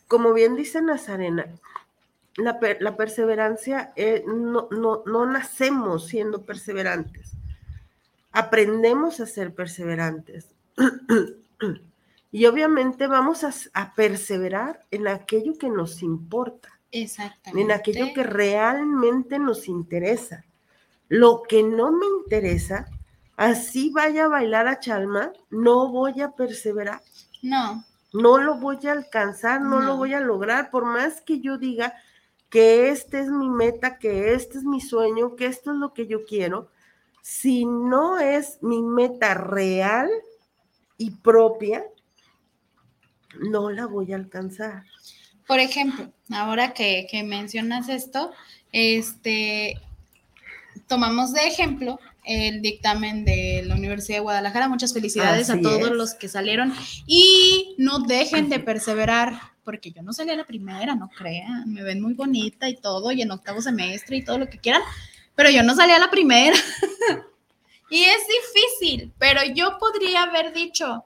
[0.07, 1.45] como bien dice Nazarena,
[2.37, 7.31] la, per- la perseverancia, eh, no, no, no nacemos siendo perseverantes.
[8.31, 10.47] Aprendemos a ser perseverantes.
[12.31, 17.61] y obviamente vamos a, a perseverar en aquello que nos importa exactamente.
[17.61, 20.45] en aquello que realmente nos interesa.
[21.09, 22.87] Lo que no me interesa,
[23.37, 27.01] así vaya a bailar a Chalma, no voy a perseverar,
[27.41, 31.57] No, no lo voy a alcanzar, no, lo voy a lograr, por más que yo
[31.57, 31.93] diga
[32.49, 36.07] que este es mi meta, que este es mi sueño, que esto es lo que
[36.07, 36.69] yo quiero,
[37.21, 40.09] si no es mi meta real
[40.97, 41.83] y propia,
[43.39, 44.83] no la voy a alcanzar.
[45.45, 48.31] Por ejemplo, ahora que, que mencionas esto,
[48.71, 49.75] este,
[50.87, 54.67] tomamos de ejemplo el dictamen de la Universidad de Guadalajara.
[54.67, 55.95] Muchas felicidades Así a todos es.
[55.95, 56.73] los que salieron
[57.05, 61.83] y no dejen de perseverar, porque yo no salí a la primera, no crean, me
[61.83, 64.81] ven muy bonita y todo, y en octavo semestre y todo lo que quieran,
[65.35, 66.55] pero yo no salí a la primera.
[67.89, 68.21] y es
[68.79, 71.03] difícil, pero yo podría haber dicho,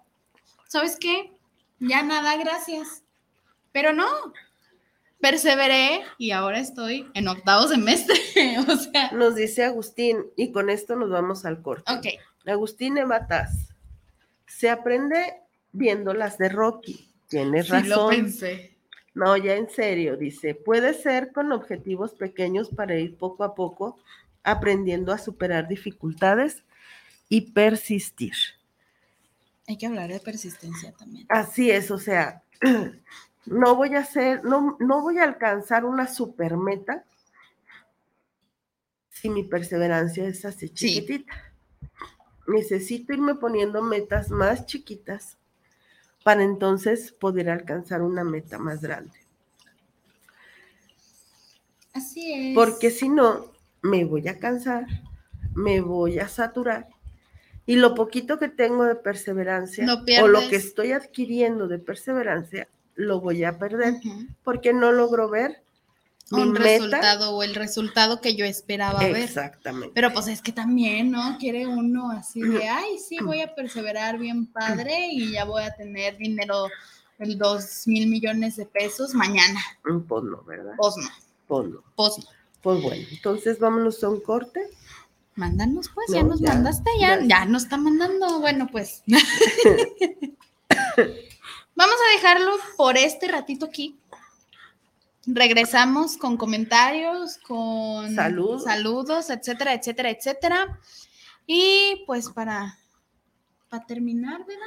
[0.68, 1.32] ¿sabes qué?
[1.80, 3.02] Ya nada, gracias.
[3.72, 4.06] Pero no,
[5.20, 8.14] perseveré y ahora estoy en octavo semestre.
[8.68, 11.92] o sea, Nos dice Agustín, y con esto nos vamos al corte.
[11.92, 12.06] ok.
[12.46, 13.70] Agustín Evatas,
[14.46, 17.11] se aprende viendo las de Rocky.
[17.32, 18.10] Tienes Sí lo razón.
[18.10, 18.76] pensé.
[19.16, 23.98] no, ya en serio, dice, puede ser con objetivos pequeños para ir poco a poco
[24.44, 26.64] aprendiendo a superar dificultades
[27.30, 28.34] y persistir.
[29.68, 31.26] Hay que hablar de persistencia también.
[31.30, 32.44] Así es, o sea,
[33.46, 37.06] no voy a hacer, no, no voy a alcanzar una super meta
[39.10, 40.74] si mi perseverancia es así Sí.
[40.76, 41.34] chiquitita.
[42.48, 45.38] Necesito irme poniendo metas más chiquitas
[46.24, 49.18] para entonces poder alcanzar una meta más grande.
[51.94, 52.56] Así es.
[52.56, 54.86] Porque si no, me voy a cansar,
[55.54, 56.88] me voy a saturar.
[57.66, 62.68] Y lo poquito que tengo de perseverancia Lo o lo que estoy adquiriendo de perseverancia,
[62.96, 63.96] lo voy a perder
[64.44, 65.64] porque no logro ver
[66.32, 66.64] mi un meta.
[66.66, 69.16] resultado o el resultado que yo esperaba ver.
[69.18, 69.92] Exactamente.
[69.94, 71.38] Pero pues es que también, ¿no?
[71.40, 75.74] Quiere uno así de, ay, sí, voy a perseverar bien padre y ya voy a
[75.74, 76.68] tener dinero,
[77.20, 79.60] el dos mil millones de pesos mañana.
[79.86, 80.74] Mm, Pues no, ¿verdad?
[80.78, 81.10] Pues no,
[81.48, 81.84] Pues no.
[81.96, 82.26] pues no.
[82.62, 84.62] Pues bueno, entonces vámonos a un corte.
[85.36, 87.28] Mándanos, pues, No, ya nos ya, mandaste, ya, ya.
[87.28, 88.40] ya nos está mandando.
[88.40, 89.02] Bueno, pues.
[91.76, 93.98] Vamos a dejarlo por este ratito aquí.
[95.26, 98.64] Regresamos con comentarios, con Saludos.
[98.64, 100.80] saludos, etcétera, etcétera, etcétera.
[101.46, 102.78] Y pues para,
[103.70, 104.66] para terminar, ¿verdad?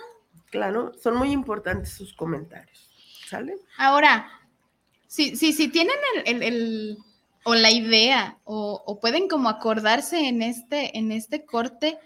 [0.50, 2.88] Claro, son muy importantes sus comentarios.
[3.28, 3.56] ¿Sale?
[3.78, 4.28] Ahora,
[5.06, 6.98] Sí, sí, sí, tienen el, el- el-
[7.44, 11.98] o la idea, o, o pueden como acordarse en este, en este corte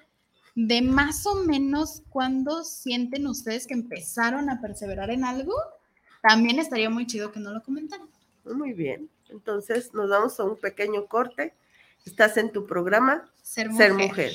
[0.55, 5.55] de más o menos cuándo sienten ustedes que empezaron a perseverar en algo,
[6.23, 8.09] también estaría muy chido que no lo comentaran.
[8.55, 9.11] Muy bien.
[9.29, 11.55] Entonces nos vamos a un pequeño corte.
[12.05, 14.09] Estás en tu programa Ser Ser mujer.
[14.09, 14.33] Mujer.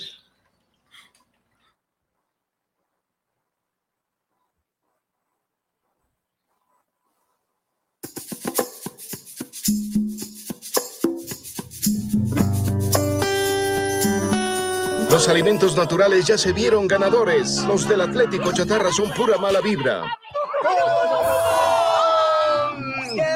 [15.13, 17.63] Los alimentos naturales ya se vieron ganadores.
[17.65, 20.04] Los del Atlético Chatarra son pura mala vibra.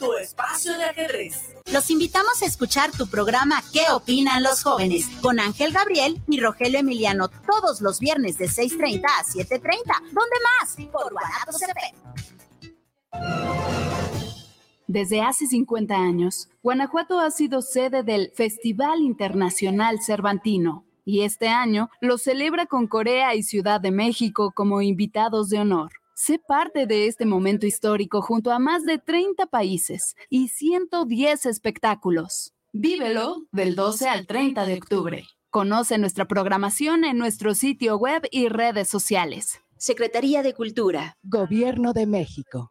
[0.00, 1.54] tu espacio de ajedrez.
[1.72, 5.06] Los invitamos a escuchar tu programa ¿Qué opinan los jóvenes?
[5.20, 9.60] con Ángel Gabriel y Rogelio Emiliano todos los viernes de 6.30 a 7.30.
[10.10, 10.76] ¿Dónde más?
[10.90, 11.98] Por Guanatos FM.
[14.88, 21.90] Desde hace 50 años, Guanajuato ha sido sede del Festival Internacional Cervantino y este año
[22.00, 25.92] lo celebra con Corea y Ciudad de México como invitados de honor.
[26.22, 32.52] Sé parte de este momento histórico junto a más de 30 países y 110 espectáculos.
[32.74, 35.26] Vívelo del 12 al 30 de octubre.
[35.48, 39.62] Conoce nuestra programación en nuestro sitio web y redes sociales.
[39.78, 41.16] Secretaría de Cultura.
[41.22, 42.70] Gobierno de México.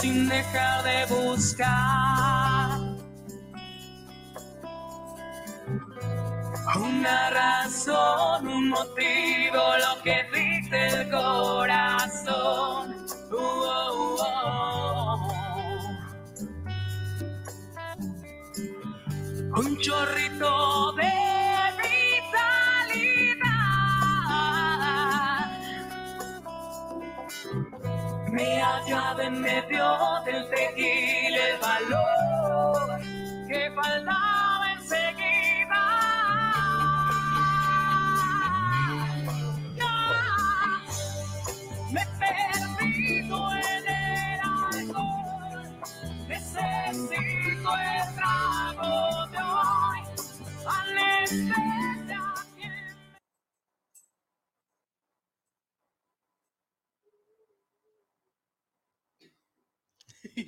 [0.00, 2.80] sin dejar de buscar
[6.76, 12.96] una razón, un motivo, lo que dice el corazón.
[13.30, 13.36] Uh.
[13.36, 15.30] Oh, uh oh.
[19.56, 21.19] Un chorrito de
[28.60, 29.86] me hallaba en medio
[30.26, 33.00] del tequila el valor
[33.48, 34.29] que faltaba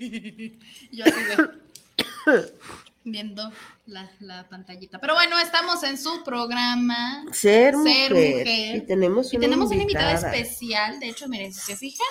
[0.92, 2.53] Yo así de-
[3.05, 3.50] viendo
[3.86, 4.98] la, la pantallita.
[5.00, 7.24] Pero bueno, estamos en su programa.
[7.32, 8.11] Ser mujer.
[8.12, 8.76] mujer.
[8.76, 11.00] Y tenemos Y una tenemos una invitada especial.
[11.00, 12.07] De hecho, miren, si se fijan,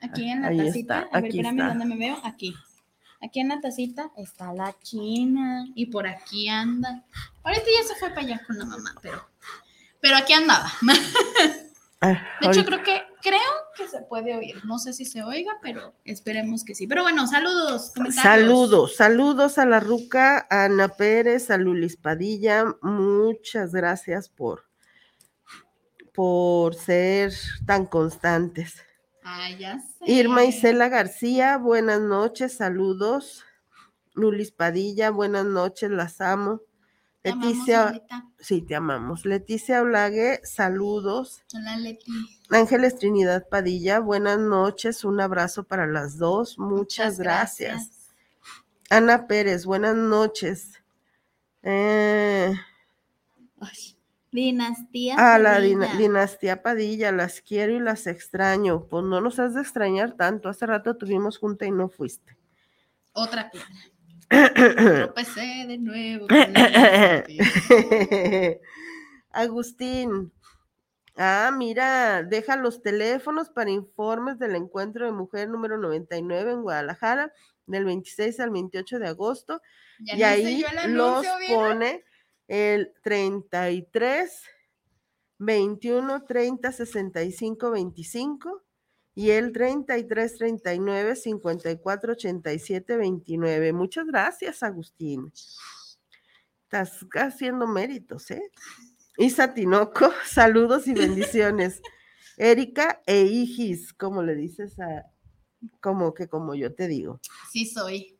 [0.00, 1.68] aquí en la Ahí tacita, está, a ver, aquí espérame.
[1.68, 2.20] ¿dónde me veo?
[2.24, 2.54] Aquí.
[3.22, 7.04] Aquí en la tacita está la china y por aquí anda.
[7.44, 9.28] Ahorita ya se fue para allá con la mamá, pero,
[10.00, 10.72] pero aquí andaba.
[12.00, 12.08] Ah,
[12.40, 13.40] De hecho, ahorita- creo que, creo
[13.76, 14.64] que se puede oír.
[14.64, 16.86] No sé si se oiga, pero esperemos que sí.
[16.86, 17.92] Pero bueno, saludos.
[17.94, 18.22] comentarios.
[18.22, 22.76] Saludos, saludos a la Ruca, a Ana Pérez, a Lulis Padilla.
[22.82, 24.64] Muchas gracias por,
[26.12, 27.32] por ser
[27.66, 28.76] tan constantes.
[29.22, 30.10] Ah, ya sé.
[30.10, 33.44] Irma Isela García, buenas noches, saludos.
[34.14, 36.62] Lulis Padilla, buenas noches, las amo.
[37.22, 38.02] Te Leticia,
[38.38, 39.26] sí, te amamos.
[39.26, 41.42] Leticia Olague, saludos.
[41.54, 42.10] Hola, Leti.
[42.48, 48.08] Ángeles Trinidad Padilla, buenas noches, un abrazo para las dos, muchas, gracias.
[48.88, 50.72] Ana Pérez, buenas noches.
[51.62, 52.54] Eh,
[54.32, 55.16] Dinastía.
[55.34, 55.68] a la Padilla.
[55.68, 58.86] dina- dinastía Padilla, las quiero y las extraño.
[58.86, 60.48] Pues no nos has de extrañar tanto.
[60.48, 62.36] Hace rato tuvimos junta y no fuiste.
[63.12, 63.68] Otra piedra.
[64.30, 64.36] Tropecé
[65.66, 66.26] de nuevo.
[69.30, 70.32] Agustín.
[71.16, 77.32] Ah, mira, deja los teléfonos para informes del encuentro de mujer número 99 en Guadalajara,
[77.66, 79.60] del 26 al 28 de agosto.
[79.98, 81.58] Ya y no ahí el los anuncio, ¿vieron?
[81.58, 82.04] pone
[82.48, 84.42] el 33,
[85.38, 88.62] 21, 30, 65, 25
[89.20, 93.72] y el 33, 39, 54, 87, 29.
[93.74, 95.30] Muchas gracias, Agustín.
[96.62, 98.50] Estás haciendo méritos, ¿eh?
[99.18, 101.82] Isa Tinoco, saludos y bendiciones.
[102.38, 105.04] Erika e Igis, como le dices a,
[105.82, 107.20] como que como yo te digo.
[107.52, 108.18] Sí, soy.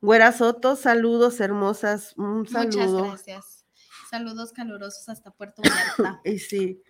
[0.00, 3.02] Güera Soto, saludos hermosas, un Muchas saludo.
[3.08, 3.66] gracias.
[4.08, 6.20] Saludos calurosos hasta Puerto Vallarta.
[6.24, 6.80] Y sí.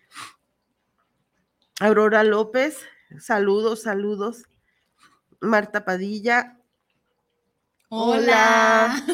[1.80, 2.76] Aurora López,
[3.20, 4.44] saludos, saludos.
[5.40, 6.58] Marta Padilla.
[7.88, 9.04] Hola.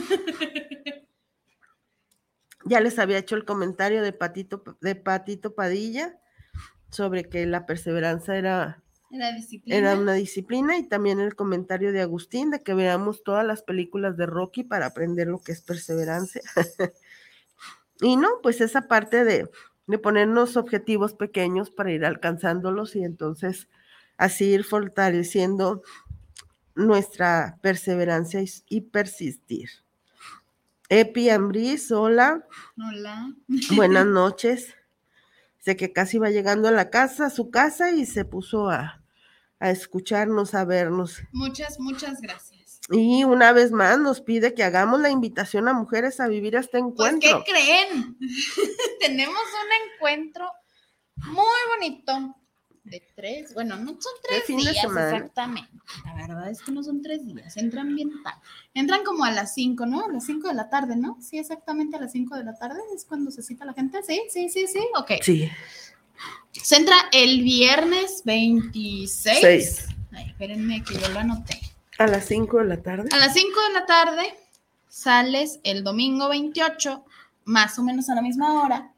[2.64, 6.20] Ya les había hecho el comentario de Patito, de Patito Padilla
[6.90, 8.82] sobre que la perseverancia era,
[9.78, 14.16] Era una disciplina y también el comentario de Agustín de que veamos todas las películas
[14.16, 16.42] de Rocky para aprender lo que es perseverancia.
[18.00, 19.48] y no, pues esa parte de,
[19.86, 23.68] de ponernos objetivos pequeños para ir alcanzándolos y entonces
[24.18, 25.82] así ir fortaleciendo
[26.74, 29.70] nuestra perseverancia y, y persistir.
[30.90, 32.46] Epi Ambris, hola.
[32.76, 33.34] Hola.
[33.76, 34.74] Buenas noches.
[35.58, 39.02] Sé que casi va llegando a la casa, a su casa, y se puso a,
[39.58, 41.20] a escucharnos, a vernos.
[41.32, 42.80] Muchas, muchas gracias.
[42.90, 46.78] Y una vez más nos pide que hagamos la invitación a mujeres a vivir este
[46.80, 47.44] Pues, encuentro.
[47.44, 48.16] ¿qué creen?
[49.00, 50.50] Tenemos un encuentro
[51.16, 51.44] muy
[51.76, 52.34] bonito
[52.90, 55.70] de tres, bueno, no son tres días exactamente.
[56.04, 58.40] La verdad es que no son tres días, entran bien tarde.
[58.74, 60.04] Entran como a las cinco, ¿no?
[60.04, 61.18] A las cinco de la tarde, ¿no?
[61.20, 64.02] Sí, exactamente a las cinco de la tarde es cuando se cita la gente.
[64.02, 65.12] Sí, sí, sí, sí, ok.
[65.22, 65.50] Sí.
[66.52, 69.38] Se entra el viernes 26.
[69.40, 69.88] Seis.
[70.12, 71.60] Ay, espérenme que yo lo anoté.
[71.98, 73.08] A las 5 de la tarde.
[73.12, 74.34] A las 5 de la tarde
[74.88, 77.04] sales el domingo 28,
[77.44, 78.92] más o menos a la misma hora.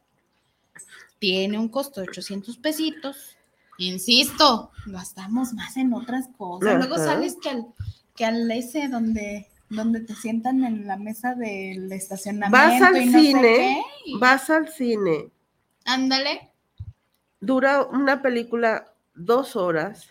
[1.19, 3.37] Tiene un costo de 800 pesitos.
[3.81, 6.77] Insisto, gastamos más en otras cosas.
[6.77, 7.67] Luego sales que al,
[8.15, 12.57] que al ese donde, donde te sientan en la mesa del estacionamiento.
[12.57, 15.31] Vas al y no sé cine, qué, y- vas al cine.
[15.87, 16.51] Ándale.
[17.41, 20.09] Dura una película dos horas.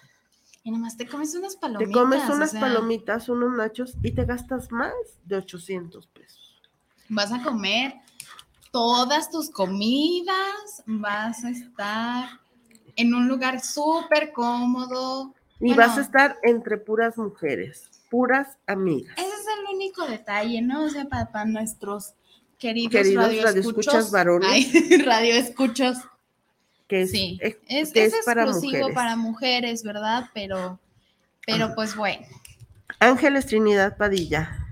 [0.64, 1.94] Y nomás te comes unas Te palomitas.
[1.94, 4.94] comes o unas sea, palomitas, unos nachos y te gastas más
[5.26, 6.60] de 800 pesos.
[7.08, 7.94] Vas a comer
[8.72, 12.30] todas tus comidas, vas a estar
[13.00, 15.34] en un lugar súper cómodo.
[15.60, 19.14] Y Bueno, vas a estar entre puras mujeres, puras amigas.
[19.18, 20.84] Ese es el único detalle, ¿no?
[20.86, 22.14] O sea, para, nuestros
[22.58, 23.54] queridos, Queridos radioescuchos.
[23.54, 24.50] radioescuchas varones.
[24.52, 25.98] Ay, radioescuchos.
[26.88, 28.96] Que es, Sí, Es, que es es para exclusivo mujeres.
[28.96, 30.30] para mujeres, ¿verdad?
[30.34, 30.80] Pero,
[31.46, 32.26] pero pues bueno.
[33.00, 34.66] Ángeles Trinidad Padilla.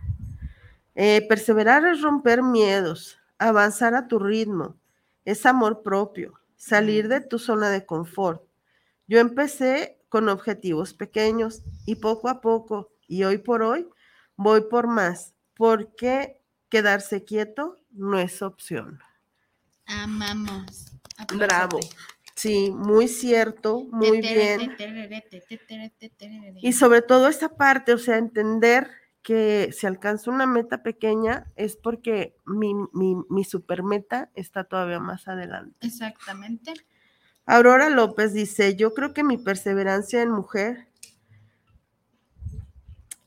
[0.95, 4.75] Eh, perseverar es romper miedos, avanzar a tu ritmo,
[5.25, 8.43] es amor propio, salir de tu zona de confort.
[9.07, 13.87] Yo empecé con objetivos pequeños y poco a poco, y hoy por hoy,
[14.35, 18.99] voy por más, porque quedarse quieto no es opción.
[19.85, 20.91] Amamos.
[21.35, 21.79] Bravo.
[22.35, 24.75] Sí, muy cierto, muy bien.
[26.61, 28.91] Y sobre todo esta parte, o sea, entender
[29.27, 35.01] que si alcanzo una meta pequeña es porque mi, mi, mi super meta está todavía
[35.01, 35.75] más adelante.
[35.85, 36.71] Exactamente.
[37.45, 40.87] Aurora López dice, yo creo que mi perseverancia en mujer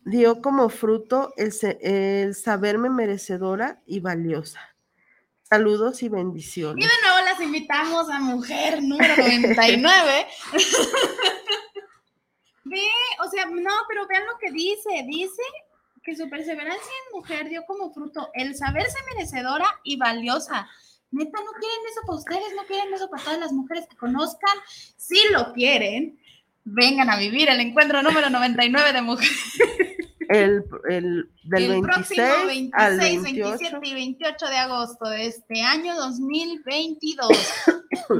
[0.07, 4.61] dio como fruto el, el saberme merecedora y valiosa.
[5.43, 6.89] Saludos y Y bendiciones.
[6.89, 10.27] de nuevo las invitamos a mujer número 99.
[12.65, 12.89] Ve,
[13.23, 15.05] o sea, no, pero vean lo que dice.
[15.07, 15.43] Dice
[16.11, 20.69] que su perseverancia en mujer dio como fruto el saberse merecedora y valiosa.
[21.13, 24.57] Neta, no quieren eso para ustedes, no quieren eso para todas las mujeres que conozcan.
[24.97, 26.19] Si lo quieren,
[26.65, 29.37] vengan a vivir el encuentro número 99 de mujeres.
[30.29, 33.59] El, el del el 26 próximo 26, al 28.
[33.59, 37.29] 27 y 28 de agosto de este año 2022.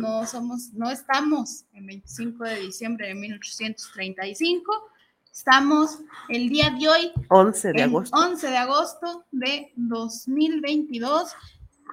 [0.01, 4.91] No somos, no estamos en 25 de diciembre de 1835.
[5.33, 8.17] Estamos el día de hoy, 11 de agosto.
[8.17, 11.33] 11 de agosto de 2022,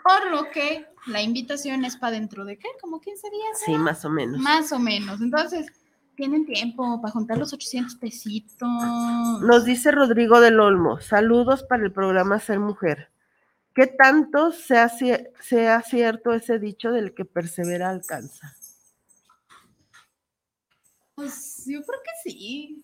[0.04, 3.60] por lo que la invitación es para dentro de qué, como 15 días.
[3.66, 3.80] Sí, ¿no?
[3.80, 4.40] más o menos.
[4.40, 5.22] Más o menos.
[5.22, 5.68] Entonces,
[6.16, 8.68] tienen tiempo para juntar los 800 pesitos.
[9.42, 13.12] Nos dice Rodrigo del Olmo, saludos para el programa Ser Mujer.
[13.76, 18.56] ¿Qué tanto sea, sea cierto ese dicho del que persevera alcanza?
[21.14, 22.84] Pues yo creo que sí.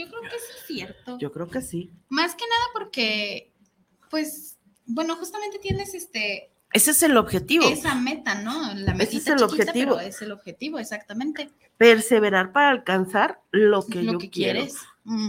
[0.00, 1.18] Yo creo que sí es cierto.
[1.18, 1.90] Yo creo que sí.
[2.08, 3.52] Más que nada porque,
[4.10, 7.68] pues, bueno, justamente tienes este Ese es el objetivo.
[7.68, 8.72] esa meta, ¿no?
[8.74, 9.96] La Ese es el chiquita, objetivo.
[9.96, 11.50] pero es el objetivo, exactamente.
[11.76, 14.60] Perseverar para alcanzar lo que Lo yo que quiero.
[14.60, 14.76] quieres.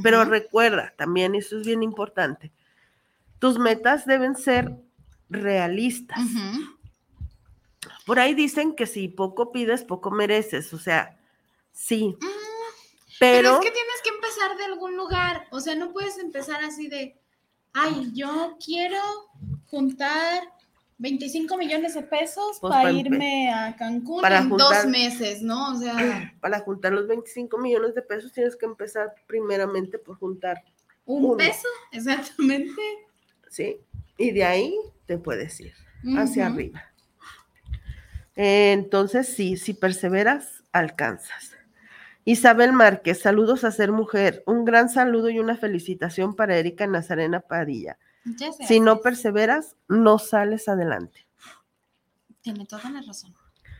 [0.03, 0.30] Pero Ujú.
[0.32, 2.51] recuerda, también eso es bien importante.
[3.39, 4.76] Tus metas deben ser
[5.30, 6.19] realistas.
[8.05, 10.74] Por ahí dicen que si poco pides, poco mereces.
[10.74, 11.17] O sea,
[11.72, 12.15] sí.
[13.22, 15.45] Pero, Pero, es que tienes que empezar de algún lugar.
[15.51, 17.15] O sea, no puedes empezar así de,
[17.72, 18.97] ay, yo quiero
[19.67, 20.41] juntar
[20.97, 25.72] 25 millones de pesos Pues, para irme a Cancún para en juntar- dos meses, ¿no?
[25.74, 25.93] O sea,
[26.41, 30.63] para juntar los 25 millones de pesos tienes que empezar primeramente por juntar,
[31.05, 31.38] un Uno.
[31.38, 32.82] peso, exactamente.
[33.49, 33.78] ¿sí?
[34.17, 35.74] Y de ahí te puedes ir
[36.17, 36.84] hacia arriba.
[38.36, 41.51] Entonces, sí, si perseveras, alcanzas.
[42.24, 44.43] Isabel Márquez, saludos a ser mujer.
[44.45, 47.97] Un gran saludo y una felicitación para Erika Nazarena Padilla.
[48.67, 51.26] Si no perseveras, no sales adelante.
[52.41, 53.34] tiene toda la razón.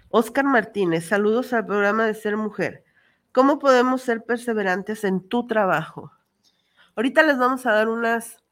[0.10, 2.84] Oscar Martínez, saludos al programa de Ser Mujer.
[3.32, 6.12] ¿Cómo podemos ser perseverantes en tu trabajo?
[6.96, 8.44] Ahorita les vamos a dar unas,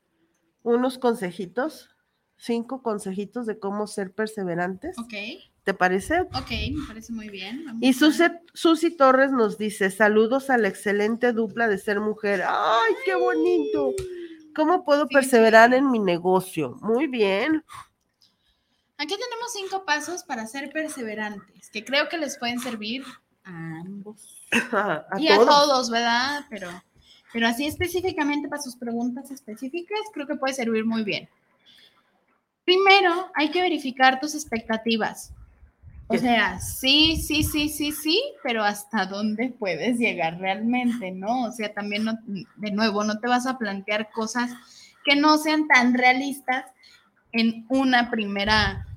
[0.64, 1.90] unos consejitos,
[2.38, 4.98] cinco consejitos de cómo ser perseverantes.
[4.98, 5.14] Ok,
[5.70, 6.22] ¿Te parece?
[6.22, 7.64] ok, me parece muy bien.
[7.64, 8.24] Vamos Y Susi,
[8.56, 12.42] Susi Torres nos dice, saludos a la excelente dupla de Ser Mujer.
[12.44, 13.94] ¡Ay, qué bonito!
[14.56, 15.76] ¿Cómo puedo Sí, perseverar sí.
[15.76, 16.76] en mi negocio?
[16.82, 17.64] Muy bien.
[18.98, 23.04] Aquí tenemos cinco pasos para ser perseverantes, que creo que les pueden servir
[23.44, 24.48] a ambos.
[24.74, 25.48] A y todos.
[25.48, 26.46] a todos, ¿verdad?
[26.50, 26.68] Pero,
[27.32, 31.30] pero así específicamente para sus preguntas específicas, creo que puede servir muy bien.
[32.66, 35.32] Primero, hay que verificar tus expectativas.
[36.12, 41.44] O sea, sí, sí, sí, sí, sí, pero hasta dónde puedes llegar realmente, ¿no?
[41.44, 42.18] O sea, también, no,
[42.56, 44.52] de nuevo, no te vas a plantear cosas
[45.06, 46.66] que no sean tan realistas
[47.32, 48.88] en una primera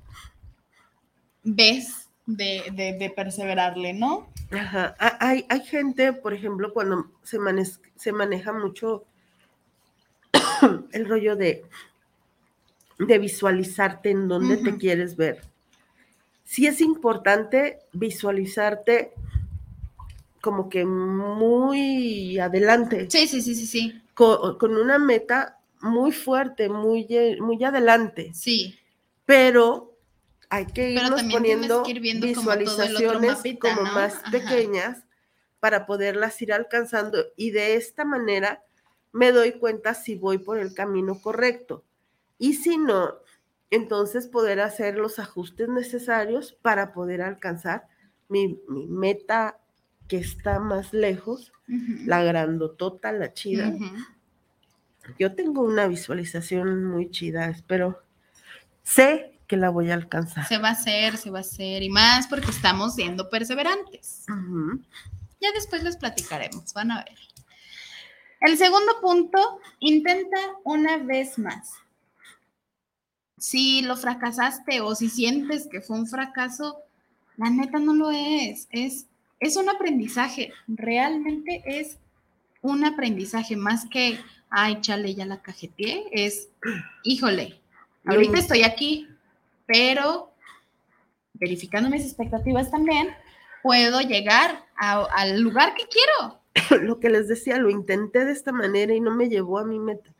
[1.43, 4.27] vez de, de, de perseverarle, ¿no?
[4.51, 4.95] Ajá.
[4.99, 9.05] Ha- Hay, hay gente, por ejemplo, cuando se, manes- se maneja mucho
[10.91, 11.63] el rollo de,
[12.97, 15.41] de visualizarte en dónde te quieres ver.
[16.43, 19.13] Sí es importante visualizarte
[20.41, 24.01] como que muy adelante, Sí, sí, sí, sí, sí.
[24.13, 27.07] co- con, una meta muy fuerte, muy,
[27.39, 28.31] muy adelante.
[28.33, 28.77] Sí.
[29.25, 29.93] Pero
[30.49, 33.93] hay que irnos poniendo que ir viendo como visualizaciones mapita, como ¿no?
[33.93, 34.31] más Ajá.
[34.31, 35.03] pequeñas
[35.61, 38.63] para poderlas ir alcanzando y de esta manera
[39.13, 41.85] me doy cuenta si voy por el camino correcto.
[42.37, 43.15] Y si no,
[43.75, 47.87] entonces poder hacer los ajustes necesarios para poder alcanzar
[48.29, 49.57] mi, mi meta
[50.07, 52.03] que está más lejos, Ujú.
[52.05, 53.73] la grandotota, la chida.
[55.17, 58.01] Yo tengo una visualización muy chida, espero.
[58.83, 60.45] Sé que la voy a alcanzar.
[60.47, 64.25] Se va a hacer, se va a hacer, y más porque estamos siendo perseverantes.
[65.41, 67.17] Ya después les platicaremos, van a ver.
[68.39, 71.71] El segundo punto, intenta una vez más.
[73.43, 76.77] Si lo fracasaste o si sientes que fue un fracaso,
[77.35, 78.69] la neta no lo es.
[78.71, 79.05] Es,
[79.41, 80.53] es un aprendizaje.
[80.69, 81.97] Realmente es
[82.61, 84.17] un aprendizaje más que,
[84.49, 86.05] ay, chale, ya la cajeteé.
[86.13, 86.47] Es,
[87.03, 87.59] híjole,
[88.05, 89.09] ahorita estoy aquí,
[89.65, 90.31] pero
[91.33, 93.09] verificando mis expectativas también,
[93.61, 96.39] puedo llegar a- al lugar que quiero.
[96.81, 99.79] Lo que les decía, lo intenté de esta manera y no me llevó a mi
[99.79, 100.12] meta.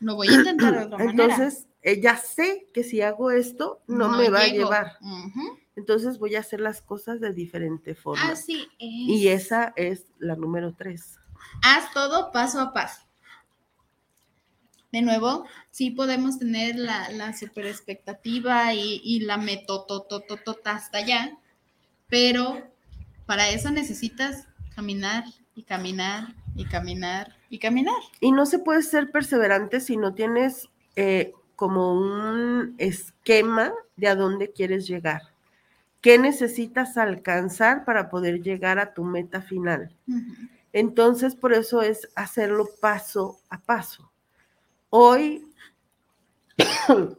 [0.00, 1.24] Lo voy a intentar de otra manera.
[1.24, 4.70] Entonces, eh, ya sé que si hago esto, no, me va llego.
[4.72, 4.98] a llevar.
[5.76, 8.30] Entonces voy a hacer las cosas de diferente forma.
[8.30, 8.90] Así es.
[9.08, 11.18] Y esa es la número tres.
[11.62, 13.02] Haz todo paso a paso.
[14.92, 21.38] De nuevo, sí podemos tener la, la super expectativa y, y la metotototota hasta allá,
[22.08, 22.60] pero
[23.24, 25.24] para eso necesitas caminar
[25.54, 28.00] y caminar y caminar y caminar.
[28.20, 34.14] Y no se puede ser perseverante si no tienes eh, como un esquema de a
[34.14, 35.22] dónde quieres llegar.
[36.00, 39.94] ¿Qué necesitas alcanzar para poder llegar a tu meta final?
[40.72, 44.10] Entonces, por eso es hacerlo paso a paso.
[44.88, 45.44] Hoy,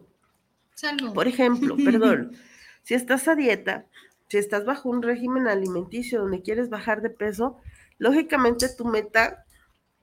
[0.74, 1.14] Salud.
[1.14, 2.32] por ejemplo, perdón,
[2.84, 3.86] si estás a dieta,
[4.30, 7.58] si estás bajo un régimen alimenticio donde quieres bajar de peso,
[8.00, 9.46] lógicamente tu meta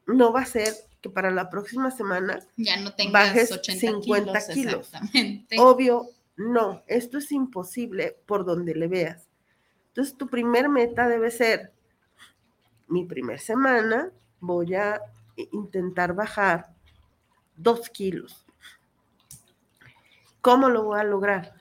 [0.08, 4.32] no va a ser que para la próxima semana Ya no tengas bajes 80 50
[4.32, 4.54] kilos.
[4.54, 4.86] kilos.
[4.86, 5.56] Exactamente.
[5.60, 9.28] Obvio, no, esto es imposible por donde le veas.
[9.88, 11.72] Entonces, tu primer meta debe ser,
[12.88, 15.00] mi primer semana voy a
[15.52, 16.74] intentar bajar
[17.56, 18.44] dos kilos.
[20.40, 21.57] ¿Cómo lo voy a lograr?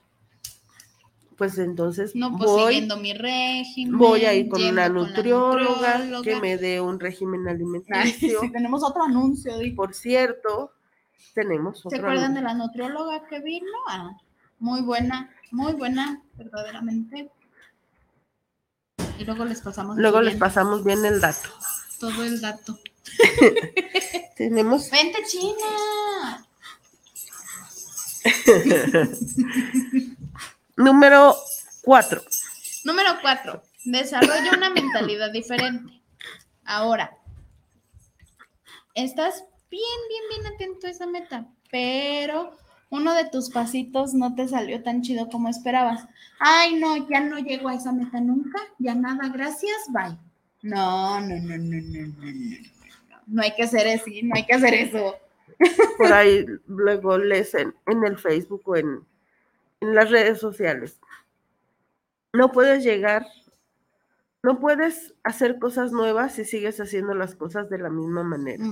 [1.38, 3.98] Pues entonces No, pues voy, siguiendo mi régimen.
[3.98, 8.42] voy a ir con una con nutrióloga, que me dé un régimen alimenticio.
[8.42, 9.58] sí, tenemos otro anuncio.
[9.60, 9.72] di.
[9.72, 10.72] Por cierto,
[11.36, 13.68] tenemos ¿Se otro acuerdan de la nutrióloga que vino?
[13.88, 14.18] Ah,
[14.60, 17.30] muy buena, muy buena, verdaderamente.
[19.20, 19.98] Y luego les pasamos.
[19.98, 21.50] Luego les bien pasamos bien el dato.
[22.00, 22.80] todo el dato.
[24.38, 26.46] Tenemos ¡Vente, China!
[30.78, 31.36] Número
[31.82, 32.22] cuatro.
[32.84, 33.64] Número cuatro.
[33.84, 36.02] Desarrolla una mentalidad diferente.
[36.64, 37.18] Ahora,
[38.94, 42.56] estás bien, bien, bien atento a esa meta, pero
[42.90, 46.06] uno de tus pasitos no te salió tan chido como esperabas.
[46.40, 50.18] Ay, no, ya no llego a esa meta nunca, ya nada, gracias, bye.
[50.62, 52.58] No, no, no, no, no, no, no.
[53.26, 55.16] No hay que hacer eso, no hay que hacer eso.
[55.98, 59.06] Por ahí luego lees en, en el Facebook o en
[59.82, 61.00] en las redes sociales.
[62.34, 63.26] No puedes llegar,
[64.44, 68.64] no puedes hacer cosas nuevas si sigues haciendo las cosas de la misma manera.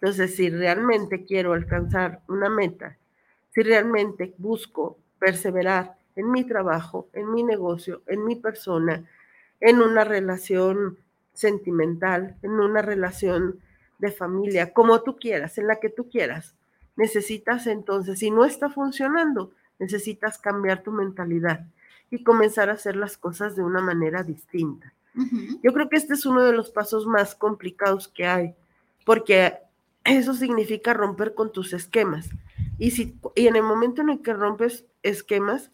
[0.00, 2.96] Entonces, si realmente quiero alcanzar una meta,
[3.54, 9.04] si realmente busco perseverar en mi trabajo, en mi negocio, en mi persona,
[9.60, 10.98] en una relación
[11.32, 13.60] sentimental, en una relación
[13.98, 16.54] de familia, como tú quieras, en la que tú quieras,
[16.96, 21.66] necesitas entonces, si no está funcionando, necesitas cambiar tu mentalidad
[22.10, 24.92] y comenzar a hacer las cosas de una manera distinta.
[25.62, 28.54] Yo creo que este es uno de los pasos más complicados que hay,
[29.06, 29.54] porque
[30.04, 32.28] eso significa romper con tus esquemas.
[32.78, 35.70] Y, si, y en el momento en el que rompes esquemas,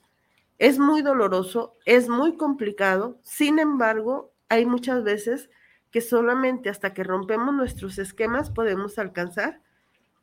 [0.59, 5.51] es muy doloroso, es muy complicado, sin embargo, hay muchas veces
[5.91, 9.61] que solamente hasta que rompemos nuestros esquemas podemos alcanzar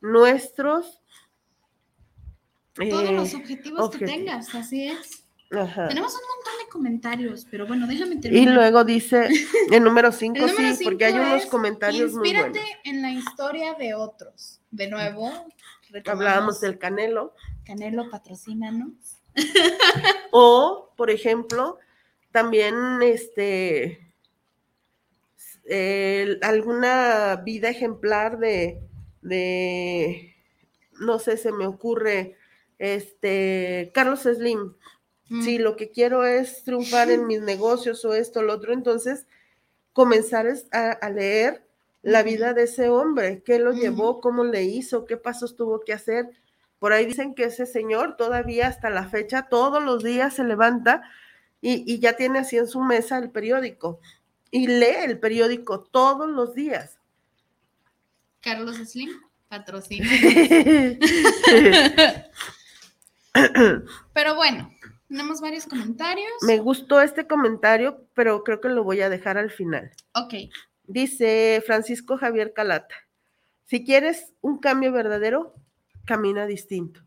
[0.01, 1.01] nuestros...
[2.87, 5.23] Todos eh, los objetivos, que tengas, así es.
[5.51, 5.87] ajá.
[5.89, 8.53] Tenemos un montón de comentarios, pero bueno, déjame Y terminar.
[8.55, 9.27] luego dice,
[9.71, 12.77] el número 5, El número sí, porque hay cinco unos comentarios muy Inspírate buenos.
[12.85, 14.61] en la historia de otros.
[14.71, 15.31] De nuevo,
[16.05, 17.33] Hablábamos del canelo.
[17.65, 18.91] Canelo, patrocínanos.
[20.31, 21.79] O, por ejemplo,
[22.31, 24.05] también este
[26.41, 28.81] alguna vida ejemplar de,
[29.21, 30.35] de,
[30.99, 32.35] no sé, se me ocurre,
[32.79, 34.73] este, Carlos Slim,
[35.29, 35.43] Mm.
[35.43, 39.27] Si lo que quiero es triunfar en mis negocios o esto, lo otro, entonces
[39.93, 41.65] comenzar a, a leer
[42.01, 45.93] la vida de ese hombre, qué lo llevó, cómo le hizo, qué pasos tuvo que
[45.93, 46.29] hacer.
[46.79, 51.03] Por ahí dicen que ese señor todavía hasta la fecha, todos los días se levanta
[51.61, 53.99] y, y ya tiene así en su mesa el periódico
[54.49, 56.97] y lee el periódico todos los días.
[58.39, 59.09] Carlos Slim,
[59.49, 60.07] patrocina.
[64.13, 64.71] Pero bueno,
[65.07, 66.31] tenemos varios comentarios.
[66.45, 69.91] Me gustó este comentario, pero creo que lo voy a dejar al final.
[70.13, 70.33] Ok,
[70.91, 72.95] Dice Francisco Javier Calata,
[73.65, 75.53] si quieres un cambio verdadero,
[76.05, 77.01] camina distinto.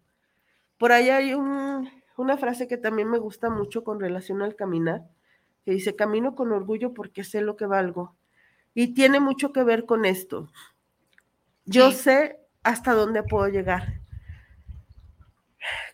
[0.78, 5.02] Por ahí hay un- una frase que también me gusta mucho con relación al caminar,
[5.64, 8.14] que dice, camino con orgullo porque sé lo que valgo.
[8.72, 10.48] Y tiene mucho que ver con esto.
[11.64, 11.96] Yo Sí.
[11.98, 14.00] sé hasta dónde puedo llegar.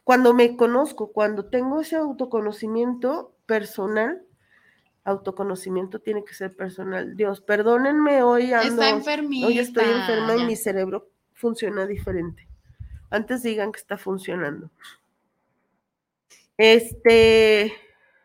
[0.08, 4.22] Cuando me conozco, cuando tengo ese autoconocimiento personal,
[5.04, 7.14] autoconocimiento tiene que ser personal.
[7.14, 12.48] Dios, perdónenme, hoy ando, hoy estoy enferma y mi cerebro funciona diferente.
[13.10, 14.70] Antes digan que está funcionando.
[16.56, 17.74] Este,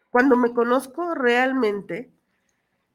[0.10, 2.14] cuando me conozco realmente,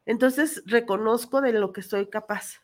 [0.07, 2.63] entonces reconozco de lo que soy capaz.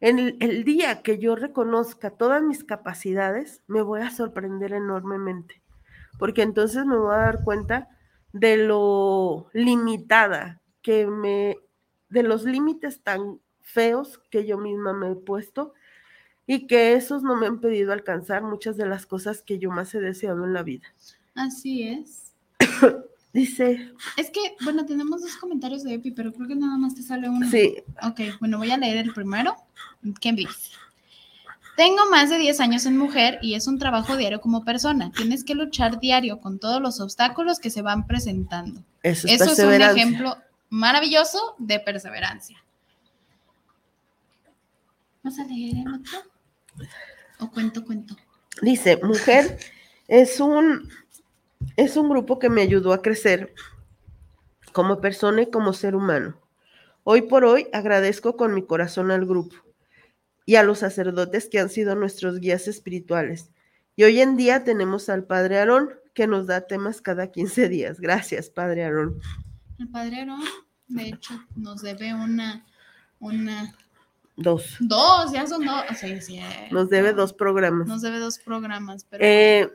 [0.00, 5.62] En el, el día que yo reconozca todas mis capacidades, me voy a sorprender enormemente,
[6.18, 7.88] porque entonces me voy a dar cuenta
[8.32, 11.56] de lo limitada que me,
[12.10, 15.74] de los límites tan feos que yo misma me he puesto
[16.46, 19.94] y que esos no me han pedido alcanzar muchas de las cosas que yo más
[19.94, 20.86] he deseado en la vida.
[21.34, 22.34] Así es.
[23.36, 27.02] Dice, Es que, bueno, tenemos dos comentarios de Epi, pero creo que nada más te
[27.02, 27.46] sale uno.
[27.50, 29.54] sí, Ok, bueno, voy a leer el primero.
[30.22, 30.70] ¿Qué dice?
[31.76, 35.12] Tengo más de 10 años en mujer y es un trabajo diario como persona.
[35.12, 38.82] Tienes que luchar diario con todos los obstáculos que se van presentando.
[39.02, 40.38] eso es Eso es un ejemplo
[40.70, 42.64] maravilloso de perseverancia.
[45.22, 46.18] ¿Vas a leer el otro?
[47.40, 48.16] ¿O cuento, cuento?
[48.62, 49.58] Dice, mujer
[50.08, 50.88] es un,
[51.76, 53.54] es un grupo que me ayudó a crecer
[54.72, 56.40] como persona y como ser humano.
[57.04, 59.56] Hoy por hoy agradezco con mi corazón al grupo
[60.44, 63.50] y a los sacerdotes que han sido nuestros guías espirituales.
[63.96, 68.00] Y hoy en día tenemos al Padre Aarón que nos da temas cada 15 días.
[68.00, 69.20] Gracias, Padre Aarón.
[69.78, 70.42] El padre Aarón,
[70.88, 72.64] de hecho, nos debe una,
[73.20, 73.74] una,
[74.36, 74.76] Dos.
[74.80, 75.82] dos, ya son dos.
[75.98, 77.86] Sí, sí, eh, Nos debe dos programas.
[77.88, 79.70] Nos debe dos programas, pero Eh,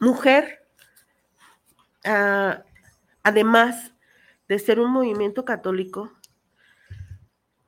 [0.00, 0.66] mujer,
[2.04, 2.62] ah,
[3.22, 3.92] además
[4.48, 6.12] de ser un movimiento católico,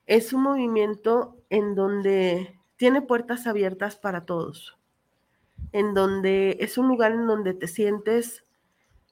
[0.07, 4.79] es un movimiento en donde tiene puertas abiertas para todos,
[5.73, 8.45] en donde es un lugar en donde te sientes,